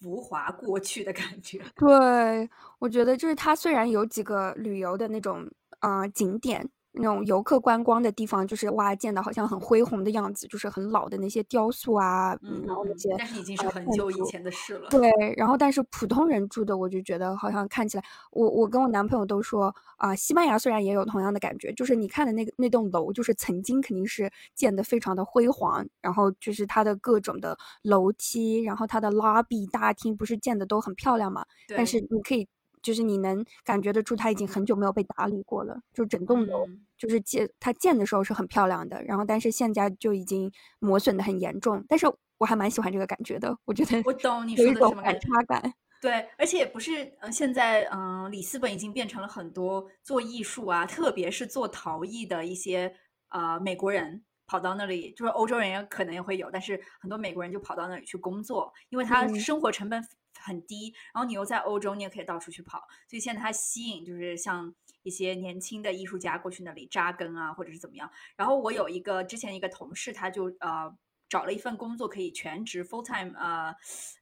[0.00, 1.60] 浮华过去的感觉。
[1.76, 5.48] 对，我觉得就是它虽然有几个旅游的那种
[5.82, 14.88] 呃景点，那种游客观光的地方，就是哇建的好像很恢宏的样子，就是很老的那些雕塑啊，然后那些但是已经是很久以前的事了。
[14.90, 31.44] 对，然后但是普通人住的，我就觉得好像看起来，我我跟我男朋友都说啊、西班牙虽然也有同样的感觉，就是你看的那个那栋楼，就是曾经肯定是建的非常的辉煌，然后就是它的各种的楼梯，然后它的 lobby 大厅不是建的都很漂亮嘛，
[31.76, 32.48] 但是你可以。
[32.82, 35.80] 就是你能感觉得出，它已经很久没有被打理过了。
[35.92, 41.84] 就整栋楼，嗯就是建它建的时候是很漂亮的，然后但是现在就已经磨损的很严重。
[41.88, 42.06] 但是
[42.38, 45.20] 我还蛮喜欢这个感觉的，我觉得我懂你说的什么感。
[45.20, 45.74] 差感。
[46.00, 52.94] 对，而且也不是，呃，现在，嗯、里斯本已经变成了很多做艺术啊，特别是做陶艺的一些
[53.30, 60.00] 呃美国人跑到那里，就是欧洲人也可能也会有，但是很多美国人就跑到那里去工作，因为他嗯生活成本
[60.48, 68.10] 很低，然后你又在欧洲，你也可以到处去跑，所以现在它吸引就是像一些年轻的艺术家过去那里扎根啊，或者是怎么样。
[68.36, 70.92] 然后我有一个之前一个同事，他就呃
[71.28, 73.74] 找了一份工作，可以全职 full time 呃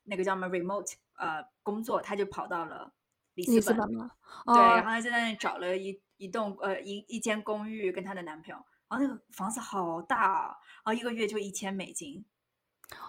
[0.04, 2.92] 那个叫什么 remote 呃工作，他就跑到了
[3.34, 3.86] 里里斯本？
[3.86, 3.98] 对，
[4.44, 8.56] 哦然后他在那里找了一一栋呃一一间公寓跟她的男朋友，
[8.88, 12.24] 然后那个房子好大啊，然后一个月就一千美金，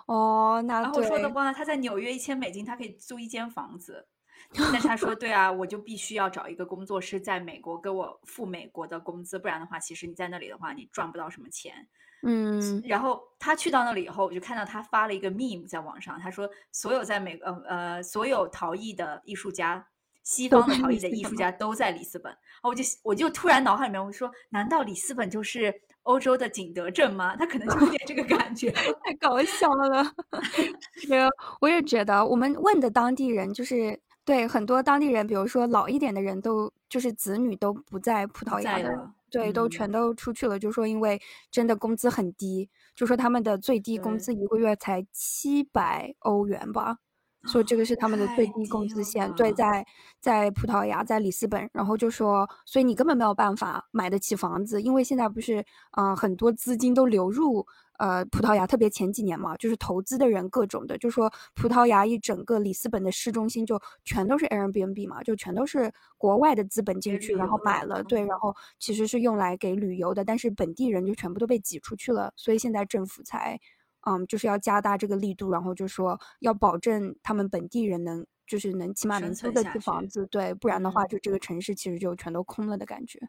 [0.06, 4.08] 哦，那然后我说的对，哇，他在纽约一千美金，他可以租一间房子。
[4.54, 11.88] 但是他说，对啊，我就必须要找一个工作是在美国给我付美国的工资，不然的话，其实你在那里的话，你赚不到什么钱。
[12.24, 19.86] 嗯，然后他去到那里以后，我就看到他发了一个 meme 在网上，他说所有在美呃呃所有陶艺的艺术家，
[20.24, 22.36] 西方的陶艺的艺术家都在里斯本。
[22.64, 25.74] 我就我就突然脑海里面我说，难道里斯本就是
[26.08, 27.36] 欧洲的景德镇吗？
[27.36, 28.72] 他可能就有点这个感觉。
[29.04, 30.04] 太搞笑了。
[30.96, 31.14] 是，
[31.60, 47.00] 我也觉得，我们问的当地人就是对很多当地人，比如说老一点的人都就是子女都不在葡萄牙了，对，都嗯全都出去了，就说因为真的工资很低，就说他们的最低工资一个月才七百欧元吧。
[47.48, 49.86] 说这个是他们的最低工资线，对，在
[50.20, 57.66] 在葡萄牙，在里斯本，然后就说，所以你根本没有办法买得起房子，因为现在不是啊、呃很多资金都流入
[58.00, 73.60] 呃葡萄牙，特别前几年嘛，就是投资的人各种的，就说葡萄牙一整个里斯本的市中心就全都是 Airbnb 嘛，就全都是国外的资本进去，然后买了，对，嗯然后其实是用来给旅游的，但是本地人就全部都被挤出去了，所以现在政府才。
[74.08, 83.20] 嗯，就是要加大这个力度，然后就说要保证他们本地人能，就是能起码能租得起房子，对，不然的话，嗯就这个城市其实就全都空了的感觉。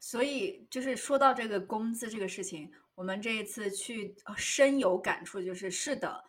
[0.00, 6.24] 所以就是说到这个工资这个事情，我们这一次去呃深有感触，就是是的，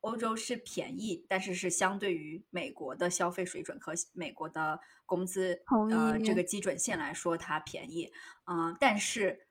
[0.00, 5.58] 欧洲是便宜，但是是相对于美国的消费水准和美国的工资
[5.90, 8.12] 呃这个基准线来说，它便宜。
[8.44, 9.46] 嗯、但是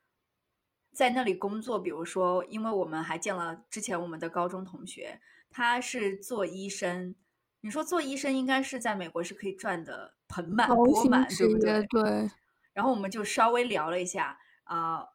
[1.00, 5.18] 在那里工作，比如说，因为我们还见了之前我们的高中同学，
[5.50, 7.16] 他是做医生。
[7.62, 11.82] 你说做医生应该是在美国是可以赚的盆满钵满，对不对？
[11.88, 12.30] 对，
[12.74, 15.08] 然后我们就稍微聊了一下啊、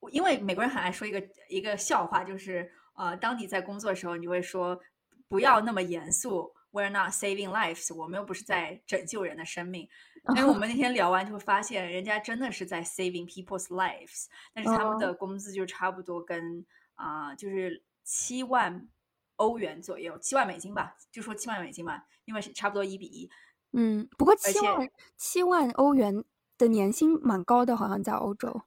[0.00, 4.80] 我因为美国人很爱说一个一个笑话，就是呃，当你在工作的时候，你会说
[5.28, 9.88] 不要那么严肃，we're not saving lives，我们又不是在拯救人的生命。
[10.36, 16.64] 因为我们那天聊完就会发现，人家真的是在 saving people's lives，但是他们的工资就差不多跟
[16.94, 18.88] 啊，就是七万
[19.36, 23.28] 欧元左右，七万美金吧，就说七万美金吧，因为是差不多一比一。
[23.72, 26.24] 嗯，不过七万七万欧元
[26.56, 28.62] 的年薪蛮高的，好像在欧洲，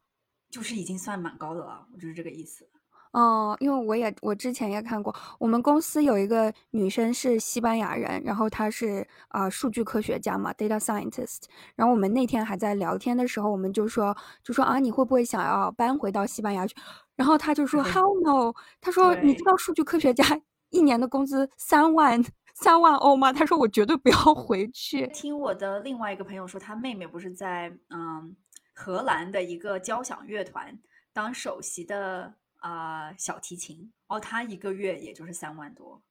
[0.49, 2.69] 就是已经算蛮高的了，就是这个意思。
[3.15, 11.43] 哦，因为我也我之前也看过，我们公司有一个女生是西班牙人，然后她是啊数据科学家嘛，data scientist。
[11.75, 14.13] 然后我们那天还在聊天的时候，我们就说
[14.43, 16.75] 就说啊，你会不会想要搬回到西班牙去？
[17.15, 18.53] 然后他就说 How no？
[18.81, 20.25] 他说你知道数据科学家
[20.71, 22.21] 一年的工资三万
[22.53, 23.31] 三万欧吗？
[23.31, 25.07] 他说我绝对不要回去。
[25.13, 28.35] 听我的另外一个朋友说，他妹妹不是在嗯
[28.73, 30.77] 荷兰的一个交响乐团
[31.13, 32.33] 当首席的。
[32.65, 36.01] 啊，小提琴哦，他一个月也就是三万多，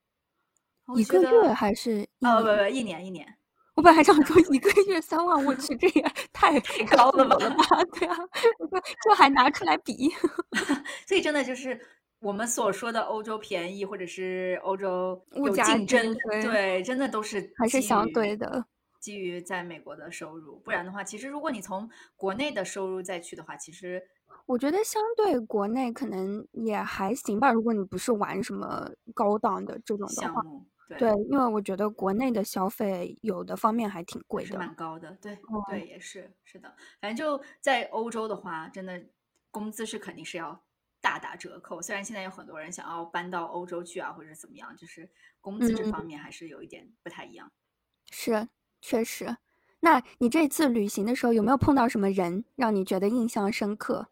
[0.94, 3.26] 一个月还是呃不不一年一年，
[3.74, 6.02] 我本来还想说一个月三万，我去这也
[6.32, 7.36] 太 太高了吧？
[7.98, 8.16] 对啊，
[9.02, 10.08] 这还拿出来比，
[11.08, 11.76] 所以真的就是
[12.20, 18.64] 我们所说的欧洲便宜，或者是欧洲物价竞争，对，真的都是还是相对的，
[19.00, 24.00] 基于在美国的收入，不然的话，其实如果你从国内的收入再去的话，其实。
[24.46, 30.42] 我觉得相对国内可能也还行吧，如果你不是玩什么高档的这种的话，
[30.98, 35.38] 对，因为我觉得国内的消费有的方面还挺贵的，蛮高的，对，
[35.70, 39.02] 对，也是，是的，反正就在欧洲的话，真的
[39.50, 40.62] 工资是肯定是要
[41.00, 41.80] 大打折扣。
[41.80, 45.08] 虽然现在有很多人想要搬到欧洲去啊，或者怎么样，就是
[45.40, 47.50] 工资这方面还是有一点不太一样。
[48.10, 48.48] 是，
[48.82, 49.38] 确实。
[49.80, 54.08] 那你这次旅行的时候有没有碰到什么人让你觉得印象深刻？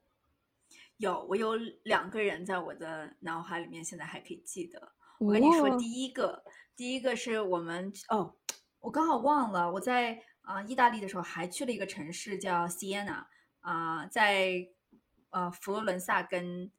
[1.02, 4.92] 有，我有两个人在我的脑海里面，现在还可以记得。
[5.18, 6.44] 我跟你说，第一个，
[6.76, 8.36] 第一个是我们哦，
[8.78, 13.24] 我刚好忘了，我在啊意大利的时候还去了一个城市叫 Siena
[13.62, 14.64] 啊，在
[15.30, 16.70] 呃佛罗伦萨跟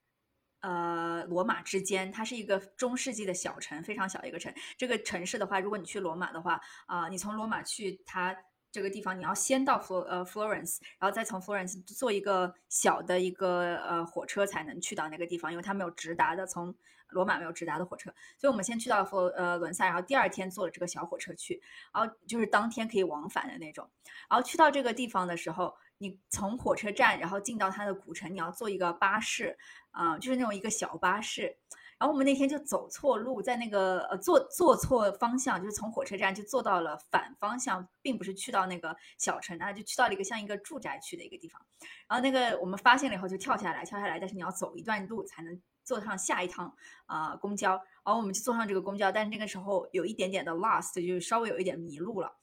[0.61, 4.53] 呃罗马之间，它是一个中世纪的小城，非常小一个城。
[4.77, 8.33] 这个城市的话，如果你去罗马的话啊，你从罗马去它。
[8.73, 16.73] 这个地方你要先到佛呃 Florence，然后再从 Florence 坐一个小的一个呃火车才能去到那个地方，因为它没有直达的，从
[17.09, 21.61] 罗马没有直达的火车，所以我们先去到佛呃伦萨，然后第二天坐了这个小火车去，
[21.93, 23.87] 然后就是当天可以往返的那种。
[24.27, 29.55] 然后去到这个地方的时候，你从火车站然后进到它的古城，你要坐一个巴士
[29.91, 31.55] 啊，就是那种一个小巴士。
[32.03, 41.61] 然后我们那天就走错路，在那个呃坐坐错方向，就是从火车站就坐到了反方向，并不是去到那个小城啊，就去到了一个像一个住宅区的一个地方。
[42.09, 46.75] 然后那个我们发现了以后就跳下来，跳下来，但是你要走一段路才能坐上下一趟
[47.05, 47.71] 啊公交。
[48.03, 52.35] 然后我们就坐上这个公交，但是那个时候有一点点的 lost，就是稍微有一点迷路了。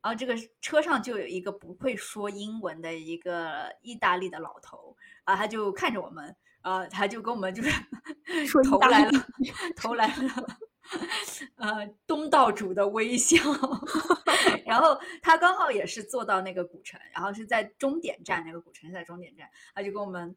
[0.00, 6.34] 然后这个车上就有一个不会说英文的一个意大利的老头啊，他就看着我们。
[6.64, 7.70] 呃，他就跟我们就是
[8.64, 9.26] 投来了，
[9.76, 10.58] 投来了，
[11.56, 13.36] 呃，东道主的微笑。
[14.64, 20.34] 然后他刚好也是坐到那个古城，然后是在终点站，那个古城在终点站，他就跟我们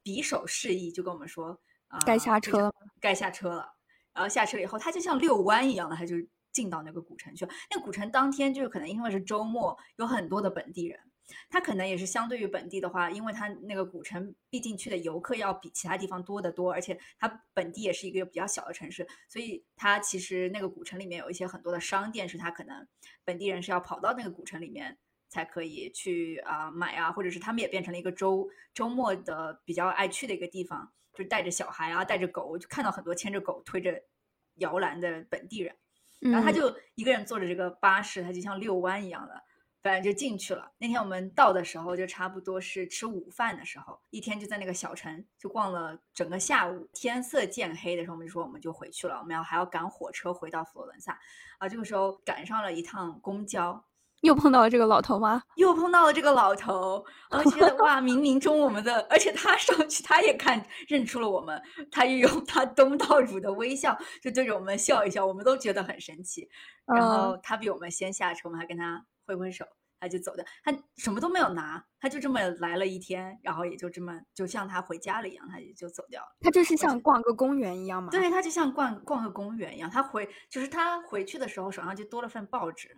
[0.00, 3.74] 比手示意，就跟我们说啊，该下车，该下车了。
[4.12, 6.14] 然后下车了以后，他就像遛弯一样的，他就
[6.52, 7.50] 进到那个古城去了。
[7.68, 11.00] 那个古城当天就是可能因为是周末，有很多的本地人。
[11.48, 22.86] 它可能也是相对于本地的话，因为它那个古城毕竟去的游客要比其他地方多得多，而且它本地也是一个比较小的城市，所以它其实那个古城里面有一些很多的商店，是它可能
[23.24, 24.98] 本地人是要跑到那个古城里面
[25.28, 34.02] 才可以去啊买啊，或者是他们也变成了一个周周末的比较爱去的一个地方，就带着小孩啊，带着狗，就看到很多牵着狗推着
[34.56, 35.74] 摇篮的本地人，
[36.20, 39.42] 然后他就一个人坐着这个巴士，他就像遛弯一样的。
[39.84, 40.72] 反正就进去了。
[40.78, 46.88] 那天我们到的时候，就差不多是吃午饭的时候，一天就在那个小城就逛了整个下午。
[46.94, 51.18] 天色渐黑的时候，我们就说我们就回去了，我们要还要赶火车回到佛罗伦萨。
[51.58, 53.84] 啊，这个时候赶上了一趟公交，
[54.22, 55.42] 又碰到了这个老头吗？
[55.56, 57.04] 又碰到了这个老头。
[57.28, 66.48] 我觉得哇，冥冥中我们的，而且他上去他也看认出了我们，他又用他东道主的微笑就对着我们笑一笑，我们都觉得很神奇。
[66.86, 69.04] 然后他比我们先下车，我们还跟他。
[69.26, 69.64] 挥挥手，
[69.98, 70.44] 他就走掉。
[70.62, 76.36] 他什么都没有拿，他就这么来了一天，然后也就这么就像他回家了一样，他也就走掉了。
[76.40, 78.10] 他就是像逛个公园一样嘛？
[78.10, 79.90] 对他就像逛逛个公园一样。
[79.90, 82.96] 他回就是他回去的时候手上就多了份报纸，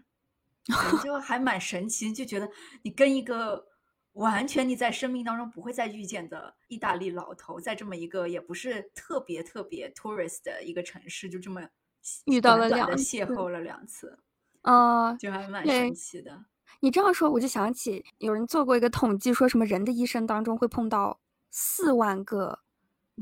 [1.02, 2.12] 就还蛮神奇。
[2.12, 2.50] 就觉得
[2.82, 3.66] 你跟一个
[4.12, 11.68] 完全你在生命当中不会再遇见的意大利老头，在这么一个也不是特别特别 tourist 的一个城市，就这么。
[12.26, 14.16] 遇到了两次邂逅了两次，
[14.66, 15.86] 嗯，就还蛮对。
[15.86, 16.44] 神奇的。
[16.80, 21.18] 你这样说，我就想起有人做过一个统计，说什么人的一生当中会碰到
[21.50, 22.58] 四万个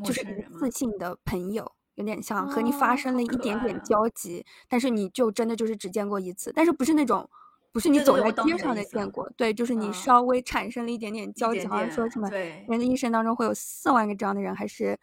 [0.05, 7.29] 就是一次性的朋友，有点像和你发哦生了一点点交集，但是你就真的就是只见过一次，但是不是那种，
[7.73, 9.93] 不是你走在街上的见过，对，就是你嗯。
[9.93, 12.29] 稍微产生了一点点交集，点好像说什么
[12.67, 14.99] 人的一生当中会有四万个这样的人，还是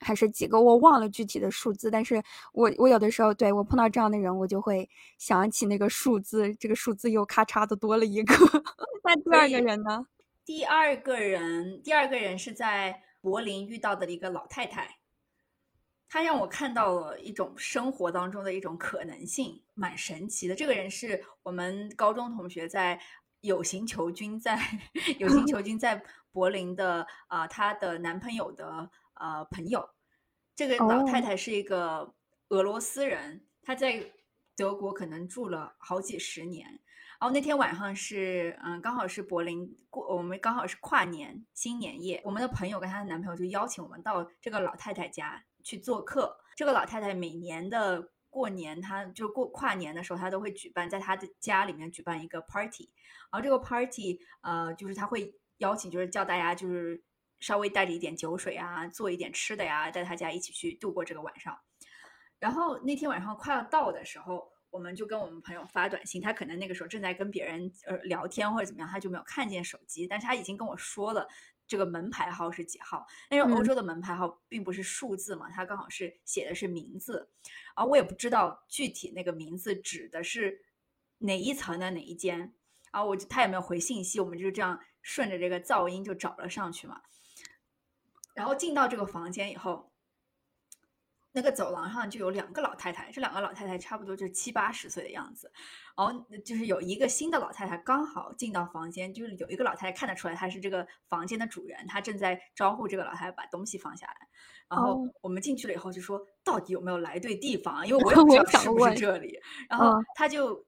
[0.00, 2.22] 还是几个，我忘了具体的数字，但是
[2.52, 4.88] 我我有的时候对我碰到这样的人，我就会
[5.18, 8.34] 想起那个数字，这个数字又咔嚓的多了一个。
[9.04, 10.06] 那第二个人呢？
[10.44, 14.98] 第二个人，第二个人是在柏林遇到的一个老太太，
[16.06, 20.54] 她让我看到了一种生活当中的一种可能性，蛮神奇的。
[20.54, 23.00] 这个人是我们高中同学在
[23.40, 24.58] 有形球菌在
[25.18, 29.88] 有形球菌在柏林的啊、她的男朋友的呃朋友。
[30.54, 32.14] 这个老太哦太是一个
[32.48, 34.12] 俄罗斯人，她在
[34.56, 36.80] 德国可能住了好几十年。
[37.20, 46.38] 然后那天晚上是，嗯，刚好是柏林过，我们刚好是跨年新年夜，我们的朋友跟她的男朋友就邀请我们到这个老太太家去做客。
[46.54, 52.90] 这个老太太每年的过年，她就过跨年的时候，她都会举办在她的家里面举办一个 party，
[53.32, 57.02] 然后这个 party，呃，就是她会邀请，就是叫大家就是
[57.44, 61.54] 稍微带着一点酒水啊，做一点吃的呀，带他家一起去度过这个晚上。
[62.38, 71.28] 然后那天晚上快要到的时候，我们就跟我们朋友发短信，他可能那个时候正在跟别人呃聊天或者怎么样，他就没有看见手机，但是他已经跟我说了
[71.66, 73.06] 这个门牌号是几号。
[73.28, 77.28] 但是欧嗯洲的门牌号并不是数字嘛，它刚好是写的是名字，
[77.76, 80.62] 而我也不知道具体那个名字指的是
[81.18, 82.54] 哪一层的哪一间。
[82.90, 87.02] 然后我就他也没有回信息，我们就这样顺着这个噪音就找了上去嘛。
[88.34, 89.90] 然后进到这个房间以后，
[91.32, 95.50] 那个走廊上就有两个老太太，这两个老太太差不多就是七八十岁的样子，
[95.96, 104.14] 然后就是有一个新的老太太刚好进到房间，就是有一个老太太看得出来她是这个房间的主人，她正在招呼这个老太太把东西放下来。
[104.68, 107.84] 然后哦我们进去了以后就说，到底有没有来对地方啊？
[107.84, 109.38] 因为我也 不知道是不是这里。
[109.68, 110.64] 然后嗯他就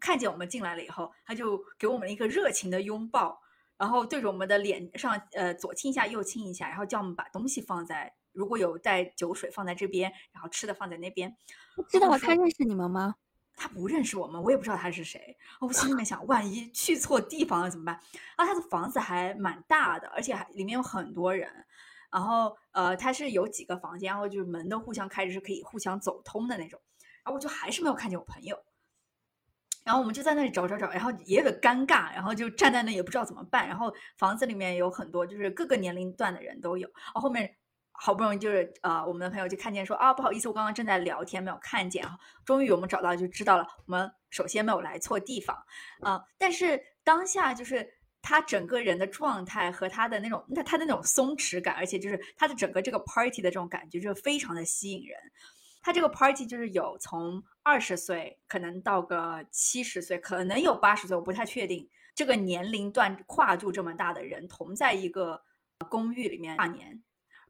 [0.00, 3.40] 看见我们进来了以后，他就给我们一个热情的拥抱，
[3.78, 11.36] 然后对着我们的脸上呃左亲一下右亲一下，然后叫我们把东西放在如果有带酒水放在这边，然后吃的放在那边。
[11.88, 13.14] 知道他认识你们吗？
[13.58, 15.34] 他不认识我们，我也不知道他是谁。
[15.60, 17.94] 我心里面想，万一去错地方了怎么办？
[18.36, 21.50] 啊，他的房子还蛮大的，而且还里面有很多人。
[22.10, 26.78] 然后呃，他是有几个房间，然后就是门都互相开着，是可以互相走通的那种。
[27.24, 28.62] 然后我就还是没有看见我朋友。
[29.86, 33.68] 然后我们就在那里找找找，然后也有点尴尬，然后就站在那也不知道怎么办。
[33.68, 36.88] 然后房子里面有很多就是各个年龄段的人都有。
[37.14, 37.48] 然后面
[37.92, 42.02] 好不容易就是呃，我们的朋友就看见说啊，不好意思，我刚刚正在聊天，没有看见。
[42.02, 45.56] 然后终于我们找到，就知道了，我们首先没有来错地方
[46.00, 47.88] 啊、但是当下就是
[48.20, 55.16] 他整个人的状态和他的那种那他的那种松弛感，而且就是他的整个这个 party 的这种感觉，就是非常的吸引人。
[55.86, 61.88] 他这个 party 就是有从二十岁可能到个七十岁，可能有八十岁，我不太确定。
[62.12, 65.40] 这个年龄段跨度这么大的人同在一个
[65.88, 67.00] 公寓里面跨年，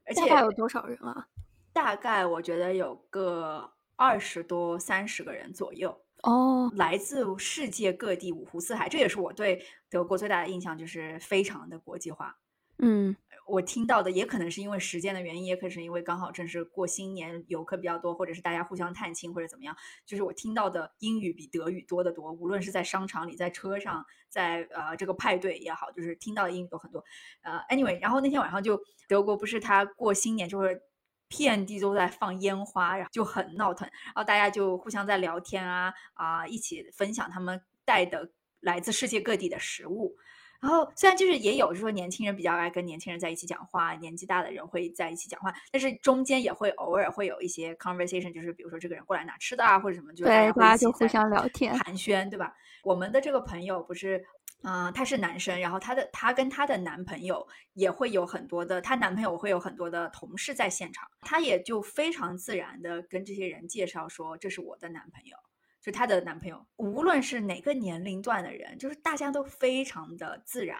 [0.05, 1.27] 而且大概有多少人啊？
[1.73, 8.87] 大概我觉得有个二十多、三十个人左右，哦，来自世界各地五湖四海。
[8.87, 12.37] 这也是我对德国最大的印象，就是非常的国际化。
[12.79, 13.17] 嗯，
[13.47, 19.77] 我听到的也可能是因为时间的原因，也可能是因为刚好正是过新年，游客比较多，或者是大家互相探亲或者怎么样。
[20.05, 27.05] 就是我听到的英语比德语多得多，无论是在商场里、在车上、在呃这个派对也好，就是听到的英语都很多。
[27.43, 30.83] 呃，anyway，然后那天晚上就德国不是他过新年就是。
[31.29, 40.17] 遍地都在放烟花，然后就很闹腾，然后大家就互相在聊天啊啊，一起分享他们带的来自世界各地的食物。
[40.61, 51.77] 然后虽然就是也有，就是说年轻人比较爱跟年轻人在一起讲话，年纪大的人会在一起讲话，但是中间也会偶尔会有一些 conversation，就是比如说这个人过来拿吃的啊，或者什么，就对，大大家就互相聊天。
[51.79, 52.55] 寒暄，对吧？
[52.83, 54.25] 我们的这个朋友不是，
[54.63, 65.37] 嗯、他是男生，然后他的他跟他的男朋友也会有很多的，她男朋友会有很多的同事在现场，他也就非常自然的跟这些人介绍说，这是我的男朋友。
[65.87, 70.77] 就她的男朋友，无论是哪个年龄段的人，就是大家都非常的自然，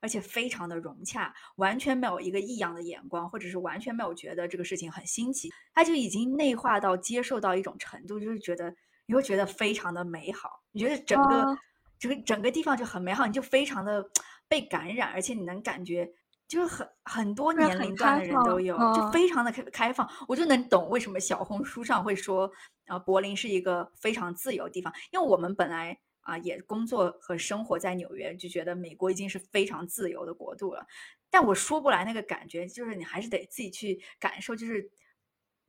[0.00, 8.72] 而且非常的融洽，完全没有一个异样的眼光，或者是完全没有觉得这个事情很新奇，他就已经内化到接受到一种程度，就是觉得
[9.06, 11.58] 你会觉得非常的美好，你觉得整个、啊。
[11.96, 14.04] 整个整个地方就很美好，你就非常的
[14.46, 16.06] 被感染，而且你能感觉
[16.46, 22.50] 就是很很多年龄段的人都有，就非常的开开放，我就能懂为什么小红书上会说，
[22.86, 30.86] 啊，柏林是一个非常自由的地方，因为我们本来啊也工作和生活在纽约，就觉得美国已经是非常自由的国度了，
[31.30, 34.88] 但我说不来那个感觉，就是你还是得自己去感受，就是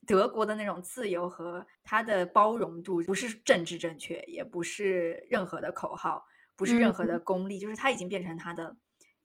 [0.06, 6.26] 德国的那种自由和它的包容度，不是政治正确，也不是任何的口号，
[6.58, 8.76] 不是任何的功利，就是它已经变成它的。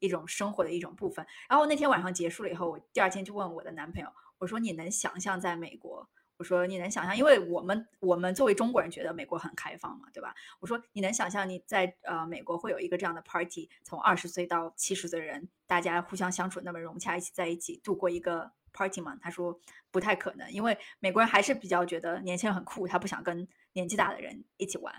[0.00, 1.24] 一种生活的一种部分。
[1.48, 7.16] 然后那天晚上结束了以后，我第二天就问我的男朋友，我说：“你能想象在美国？”我说：“你能想象？
[7.16, 19.60] 因为我们我们作为中国人觉得美国很开放嘛，对吧？”我说：“你能想象你在呃美国会有一个这样的 party，从二十岁到七十岁的人，大家互相相处那么融洽，一起在一起度过一个 party 吗？”他说
[19.92, 24.92] ：“不太可能，因为美国人还是比较觉得年轻人很酷，他不想跟。”年纪大的人一起玩，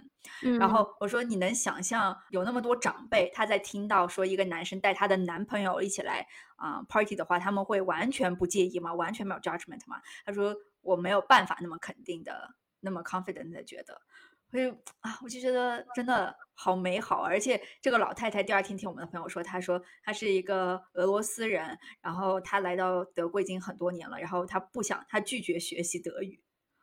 [0.57, 8.93] 然后我说你能想象有那么多长辈，他在听到说一个男生带他的男朋友一起来啊 party 的话，他们会完全不介意吗？
[8.93, 10.01] 完全没有 judgment 吗？
[10.25, 14.01] 他说我没有办法那么肯定的，那么 confident 的觉得，
[14.49, 14.69] 所以
[15.01, 17.23] 啊，我就觉得真的好美好。
[17.23, 26.41] 而且这个老太太第二天听我们的朋友说，她说她是一个俄罗斯人，然后她来到德国已经很多年了，然后她不想，她拒绝学习德语。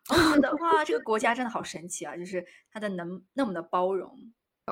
[0.09, 2.17] 我觉得哇，这个国家真的好神奇啊！
[2.17, 4.11] 就是它的能那么的包容。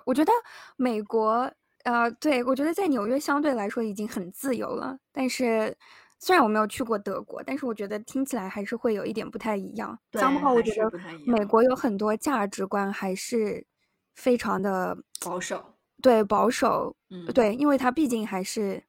[0.04, 0.32] 我觉得
[0.76, 1.50] 美国，
[1.84, 4.98] 呃，对我觉得在纽约相对来说已经很自由了。
[5.12, 5.76] 但是
[6.18, 9.98] 虽然我没有去过德国，但是我觉得听起来还是会有一点不太一样。
[10.10, 10.90] 对，我觉得
[11.26, 13.66] 美国有很多价值观还是
[14.14, 15.74] 非常的 保守。
[16.02, 16.94] 对，保守。
[17.10, 18.82] 嗯，对，因为它毕竟还是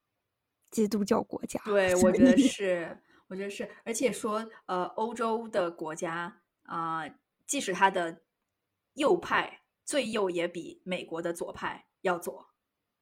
[0.72, 1.60] 基督教国家。
[1.66, 2.98] 对，我觉得是。
[3.30, 7.03] 我觉得是，而且说，呃，欧洲的国家啊，
[7.45, 8.21] 即使它的
[8.93, 12.47] 右派最右，也比美国的左派要左。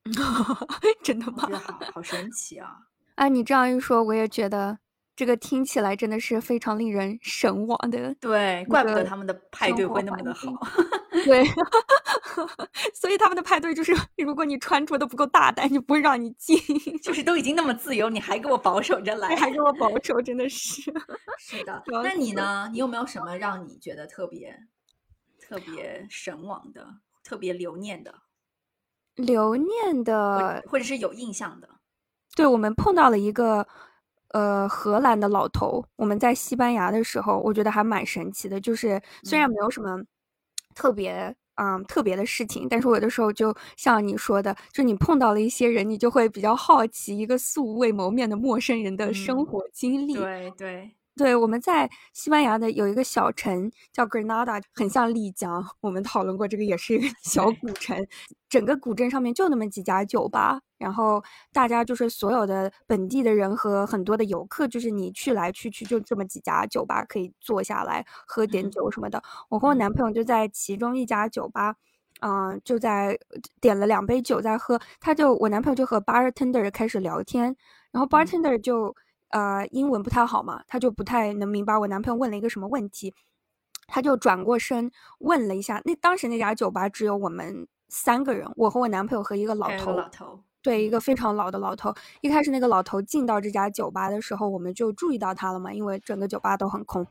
[1.04, 1.50] 真的吗？
[1.60, 2.76] 好好神奇啊！
[3.16, 4.78] 啊， 你这样一说，我也觉得
[5.16, 8.14] 这个听起来真的是非常令人神往的。
[8.16, 10.52] 对，怪不得他们的派对会那么的好。
[11.24, 11.44] 对，
[12.94, 16.58] 所以他们的派对就是， 如果你穿着的不够大胆，就不会让你进。
[17.02, 20.82] 就是都已经那么自由，你还给我保守着来，还给我保守，真的是。
[21.40, 22.70] 是的，那你呢？
[22.72, 24.58] 你有没有什么让你觉得特别、
[25.40, 26.88] 特别神往的、
[27.24, 28.14] 特别留念的？
[29.16, 31.70] 留念的，或者是有印象的？
[32.36, 33.68] 对，我们碰到了一个
[34.30, 38.60] 呃荷兰的老头，我们在西班牙的时候，我觉得还蛮神奇的。
[38.60, 40.04] 就是虽然没有什么。
[40.74, 50.14] 特别嗯特别的事情，但是我有的时候就像你说的，就你碰到了一些人，你就会比较好奇一个素未谋面的陌生人的生活经历。
[50.14, 50.58] 对对。
[50.58, 50.96] 对，
[51.40, 55.66] 我们在西班牙的有一个小城叫 Granada，很像丽江。
[55.80, 58.06] 我们讨论过，这个也是一个小古城。
[58.50, 69.22] 整个古镇上面就那么几家酒吧，然后大家就是所有的本地的人和很多的游客，就是你去来去去就这么几家酒吧可以坐下来喝点酒什么的。
[69.50, 71.76] 我和我男朋友就在其中一家酒吧，
[72.22, 73.18] 嗯，就在
[73.62, 74.80] 点了两杯酒在喝。
[75.00, 77.56] 他就我男朋友就和 bartender 开始聊天，
[77.92, 78.94] 然后 bartender 就。
[79.36, 83.14] 呃，英文不太好嘛，他就不太能明白我男朋友问了一个什么问题，
[83.86, 85.82] 他就转过身问了一下。
[85.84, 91.94] 那当时那家酒吧只有我们三个人，我和我男朋友和一个老头，老头，对，一个非常老的老头。
[92.22, 97.06] 一开始那个老头进到这家酒吧的时候，我们就注意到他了嘛，因为整个酒吧都很空。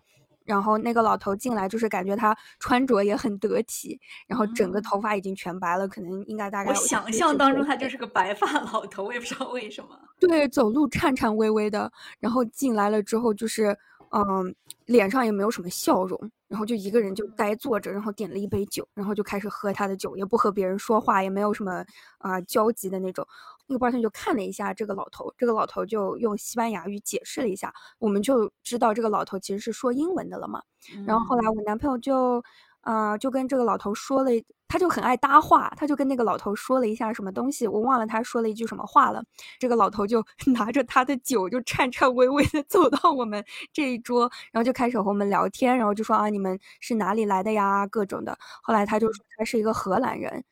[0.45, 6.71] 然后那个老头进来，就是感觉他穿着也很得体，然后整个头发已经全白了，可能应该大概。
[6.71, 9.99] 我想象当中他就是个白发老头，我也不知道为什么。
[10.21, 11.91] 对，走路颤颤巍巍的，
[12.21, 13.77] 然后进来了之后就是，
[14.11, 14.55] 嗯，
[14.87, 16.19] 脸上也没有什么笑容，
[16.49, 21.85] 然后就一个人就呆坐着，然后点了一杯酒，然后就开始喝他的酒，也不和别人说话，也没有什么
[22.19, 23.27] 啊交集的那种。
[23.67, 30.63] 那个 bartender 就看了一下这个老头，这个老头就用西班牙语解释了一下，我们就知道这个老头其实是说英文的了嘛。
[31.07, 32.43] 然后后来我男朋友就，
[32.83, 34.31] 啊，就跟这个老头说了，
[34.69, 39.25] 他就很爱搭话，他就跟那个老头说了一下什么东西，我忘了他说了一句什么话了。
[39.59, 40.23] 这个老头就
[40.55, 43.43] 拿着他的酒，就颤颤巍巍的走到我们
[43.73, 47.87] 这一桌，然后就开始和我们聊天，然后就说啊，你们是哪里来的呀？
[47.87, 48.37] 各种的。
[48.63, 50.45] 后来他就说他是一个荷兰人，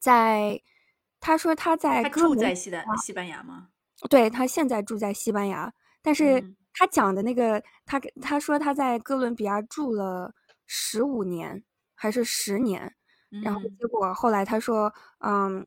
[0.00, 0.60] 在。
[1.20, 3.68] 他说他在他住在西的西班牙吗？
[4.08, 10.32] 对他现在住在西班牙，但是他讲的那个他他说他在哥伦比亚住了
[10.66, 11.64] 十五年
[11.94, 12.94] 还是十年，
[13.42, 15.66] 然后结果后来他说，嗯，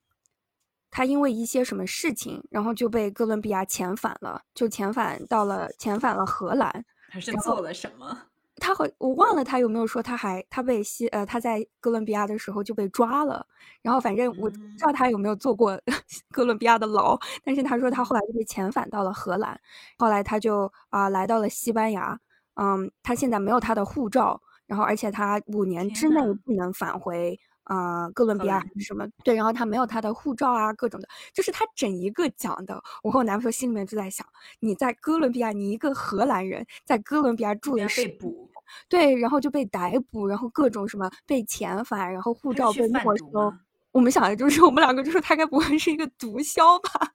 [0.89, 6.85] 他因为一些什么事情，然后就被哥伦比亚遣返了，就遣返到了遣返了荷兰。
[7.09, 8.30] 他是做了什么？
[8.61, 13.45] 他好，我忘了他有没有说他还他被西呃他在哥伦比亚的时候就被抓了，
[13.81, 15.81] 然后反正我不知道他有没有坐过
[16.31, 19.59] 哥伦比亚的牢，但是他说他后来就被遣返到了荷兰，
[19.97, 22.17] 后来他就啊来到了西班牙，
[22.53, 27.39] 嗯，他现在没有他的护照，然后而且他五年之内不能返回。
[27.65, 29.07] 啊，哥伦比亚还是什么？
[29.23, 32.81] 对，然后他没有他的护照啊，各种的，就是他整一个讲的。
[33.03, 34.25] 我和我男朋友心里面就在想，
[34.59, 38.50] 你在哥伦比亚，你一个荷兰人在哥伦比亚住了被捕，
[38.89, 43.53] 对，然后就被逮捕，然后各种什么被遣返，然后护照被没收。
[43.91, 47.11] 我们想的就是，我们两个就说他该不会是一个毒枭吧？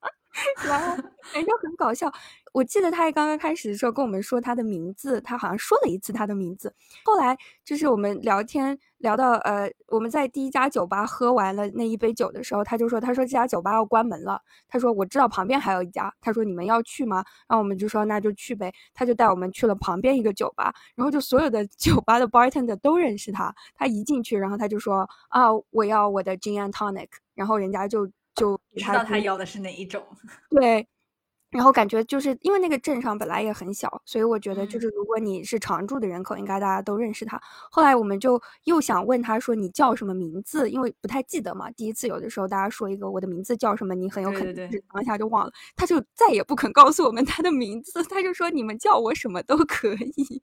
[0.65, 0.97] 然后
[1.33, 2.13] 反正很搞笑。
[2.53, 6.75] 我记得他刚刚开始的时候跟我们说他的名字，他好像说了一次他的名字。
[7.05, 17.17] 后来就是我们聊天聊到呃，我们在第一家酒吧喝完了那一杯酒的时候，他就说：“他说这家酒吧要关门了。”他说：“我知道旁边还有一家。”他说：“你们要去吗？”
[17.47, 23.55] 然后我们就说：“那就去呗。”他就带我们去了旁边一个酒吧，然后就所有的 酒吧的 bartender 都认识他。
[23.75, 30.07] 他一进去，然后他就说：“啊，我要我的 gin and tonic。”然后人家就就知道他要的是哪一种。
[30.51, 30.87] 对。
[31.57, 37.41] 然后感觉就是因为那个镇上本来也很小，所以我觉得就是如果你是常住的人口，应该大家都认识他。
[37.71, 41.71] 后来我们就又想问他说你叫什么名字，因为不太记得嘛。
[41.71, 45.53] 第一次有的时候大家说一个我的名字叫什么，你很有可能是当下就忘了。
[45.77, 50.43] 他就再也不肯告诉我们他的名字，他就说你们叫我什么都可以。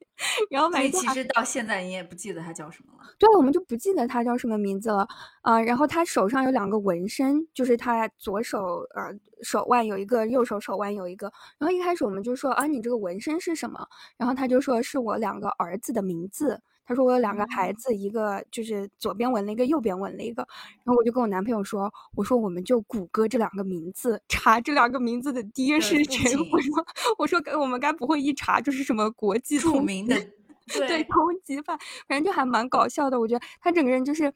[0.49, 3.14] 然后反正其实到现在你也不记得他叫什么了。
[3.20, 5.05] 对，我们就不记得他叫什么名字了
[5.41, 5.61] 啊。
[5.61, 9.11] 然后他手上有两个纹身，就是他左手呃
[9.41, 10.93] 手腕有一个，右手手腕。
[10.93, 13.88] 有一个，然后一开始我们就说啊，你这个纹身是什么？
[14.18, 16.62] 然后他就说是我两个儿子的名字。
[16.86, 20.45] 他说我有两个孩子，一个就是左边纹了一个，右边纹了一个。
[20.84, 26.36] 然后我就跟我男朋友说，我说我们就谷歌这两个名字，查这两个名字的爹是谁。
[26.51, 26.86] 我说
[27.18, 30.16] 我说我们该不会一查就是什么国际著名的
[30.68, 31.80] 对通缉犯？
[32.06, 33.18] 反正就还蛮搞笑的。
[33.18, 34.34] 我觉得他整个人就是。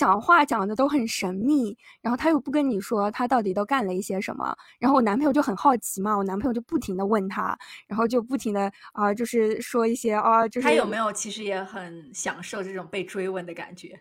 [0.00, 7.54] 讲话讲的都很神秘，然后他又不跟你说他到底都干了一些什么，然后我男朋友就很好奇嘛，我男朋友就不停的问他，
[7.86, 14.00] 然后就不停的啊，就是说一些啊，就是他有没有其实也很享受这种被追问的感觉。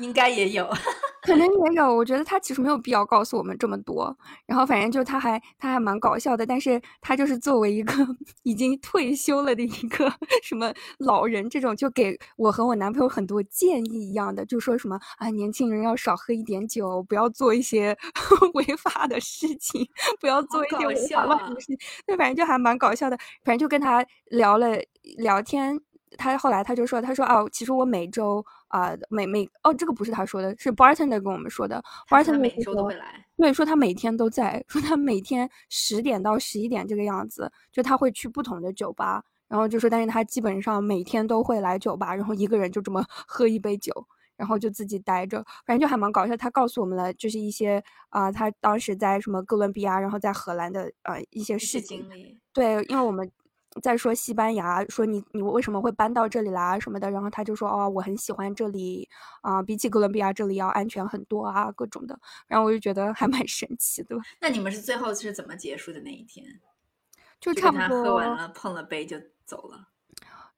[0.00, 0.68] 应该也有，
[1.22, 1.94] 可能也有。
[1.94, 4.16] 我觉得他其实没有必要告诉我们这么多。
[4.46, 7.92] 然后反正就他还他还蛮搞笑的，但是他就是作为一个
[8.42, 17.96] 已经退休了的一个 什么老人，这种就给我和我男朋友很多建议一样的，就说什么啊，年轻人要少喝一点酒，不要做一些
[18.54, 19.86] 违法的事情，
[20.20, 21.78] 不要做一些违法的事情。
[22.06, 23.16] 对，反正就还蛮搞笑的。
[23.44, 24.68] 反正就跟他聊了
[25.18, 25.80] 聊天。
[26.18, 31.82] 他后来他就说，他说哦，其实我每周啊，每每哦，这个不是他说的，是 bartender 跟我们说的。
[32.08, 43.92] bartender 每周都会来，对，说他每天都在，说他每天十点到十一点这个样子，就他会去不同的酒吧，然后就说，但是他基本上每天都会来酒吧，然后一个人就这么 喝一杯酒，
[44.36, 46.36] 然后就自己待着，反正就还蛮搞笑。
[46.36, 52.04] 他告诉我们了，就是一些啊，他当时在什么哥伦比亚，然后在荷兰的呃一些事情。
[52.52, 53.30] 对，因为我们。
[53.80, 59.08] 再说西班牙，说你你为什么会搬到这里来什么的，然后他就说哦，我很喜欢这里
[59.42, 62.18] 啊，比起哥伦比亚这里要安全很多啊，各种的，
[62.48, 64.16] 然后我就觉得还蛮神奇的。
[64.40, 66.44] 那你们是最后是怎么结束的那一天？
[67.40, 69.88] 就差不多喝完了碰了杯就走了。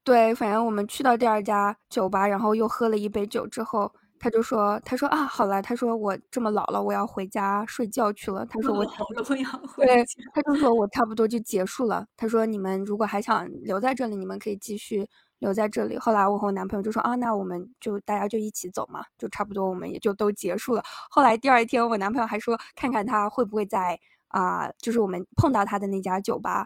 [0.03, 3.93] 对，反正我们去到第二家酒吧，然后又喝了一杯酒之后。
[4.23, 8.45] 他就说：“他说啊，好了，他说我这么老了，我要回家睡觉去了。
[8.45, 12.07] 他说我好了，我要回对，他就说我差不多就结束了。
[12.15, 15.05] 他说你们如果还想留在这里，你们可以继续
[15.39, 15.97] 留在这里。
[15.97, 20.81] 后来我和我男朋友就说啊，那我们就大家就一起走嘛，就差不多我们也就都结束了。
[21.09, 23.99] 后来第二天，我男朋友还说看看他会不会在
[24.29, 26.65] 啊，就是我们碰到他的那家酒吧。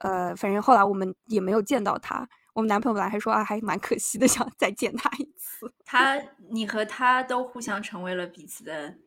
[0.00, 2.28] 呃，反正后来我们也没有见到他。”
[2.58, 5.72] 我们男朋友本来还说啊，还蛮可惜的，想再见他一次。
[5.84, 8.98] 他，你和他都互相成为了彼此的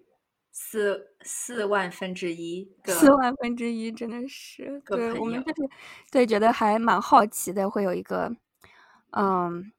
[0.53, 4.81] 四四万分之一个，四万分之一，真的是。
[4.85, 5.69] 对，我们就是
[6.09, 8.33] 对，觉得还蛮好奇的，会有一个
[9.17, 9.73] 嗯，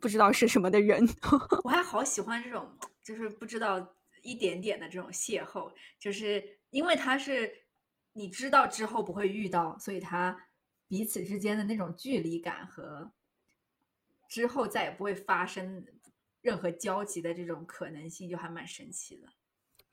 [0.00, 1.08] 不知道是什么的人。
[1.62, 2.68] 我还好喜欢这种，
[3.04, 3.94] 就是不知道
[4.24, 7.48] 一点点的这种邂逅，就是因为他是
[8.14, 10.36] 你知道之后不会遇到，所以他。
[10.86, 13.10] 彼此之间的那种距离感和
[14.28, 15.84] 之后再也不会发生
[16.40, 19.28] 任何交集的这种可能性，就还蛮神奇的。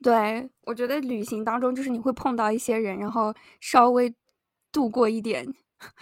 [0.03, 4.13] 对，我觉得旅行当中就是你会碰到一些人，然后稍微
[4.71, 5.47] 度过一点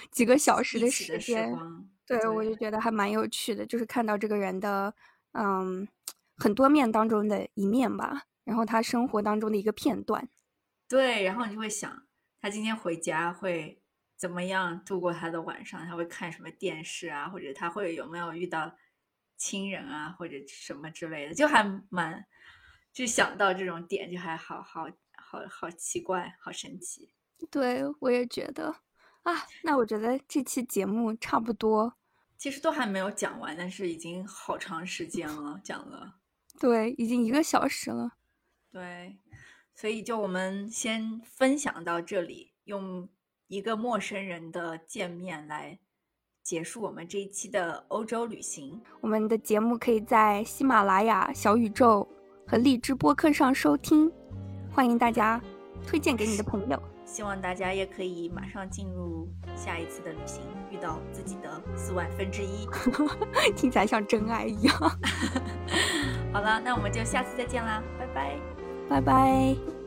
[0.10, 1.54] 几个小时的时间，
[2.06, 4.94] 对我就觉得还蛮有趣的，就是看到这个人的
[5.34, 5.88] 嗯
[6.38, 10.28] 很多面当中的一面吧，然后他生活当中的一个片段。
[10.88, 12.08] 对，然后你就会想，
[12.42, 13.79] 他今天回家会。
[14.20, 15.86] 怎么样度过他的晚上？
[15.88, 17.30] 他会看什么电视啊？
[17.30, 18.76] 或者他会有没有遇到
[19.38, 21.34] 亲人啊，或者什么之类的？
[21.34, 22.28] 就还蛮，
[22.92, 27.14] 就想到这种点，就还好好好好奇怪，好神奇。
[27.50, 28.76] 对，我也觉得
[29.24, 29.34] 啊。
[29.64, 31.96] 那我觉得这期节目差不多，
[32.38, 36.20] 其实都还没有讲完，但是已经好长时间了，讲了。
[36.60, 38.18] 对，已经一个小时了。
[38.70, 39.18] 对，
[39.74, 43.08] 所以就我们先分享到这里，用。
[43.50, 45.78] 一个陌生人的见面来
[46.44, 48.80] 结束我们这一期的欧洲旅行。
[49.02, 52.08] 我们的节目可以在喜马拉雅、小宇宙
[52.46, 54.12] 和荔枝播客上收听，
[54.72, 55.42] 欢迎大家
[55.88, 56.80] 推荐给你的朋友。
[57.06, 62.68] 希望大家也可以马上进入下一次的旅行，遇到自己的四万分之一，
[63.58, 64.76] 听起来像真爱一样。
[66.32, 68.40] 好了，那我们就下次再见啦，拜拜，
[68.88, 69.79] 拜拜。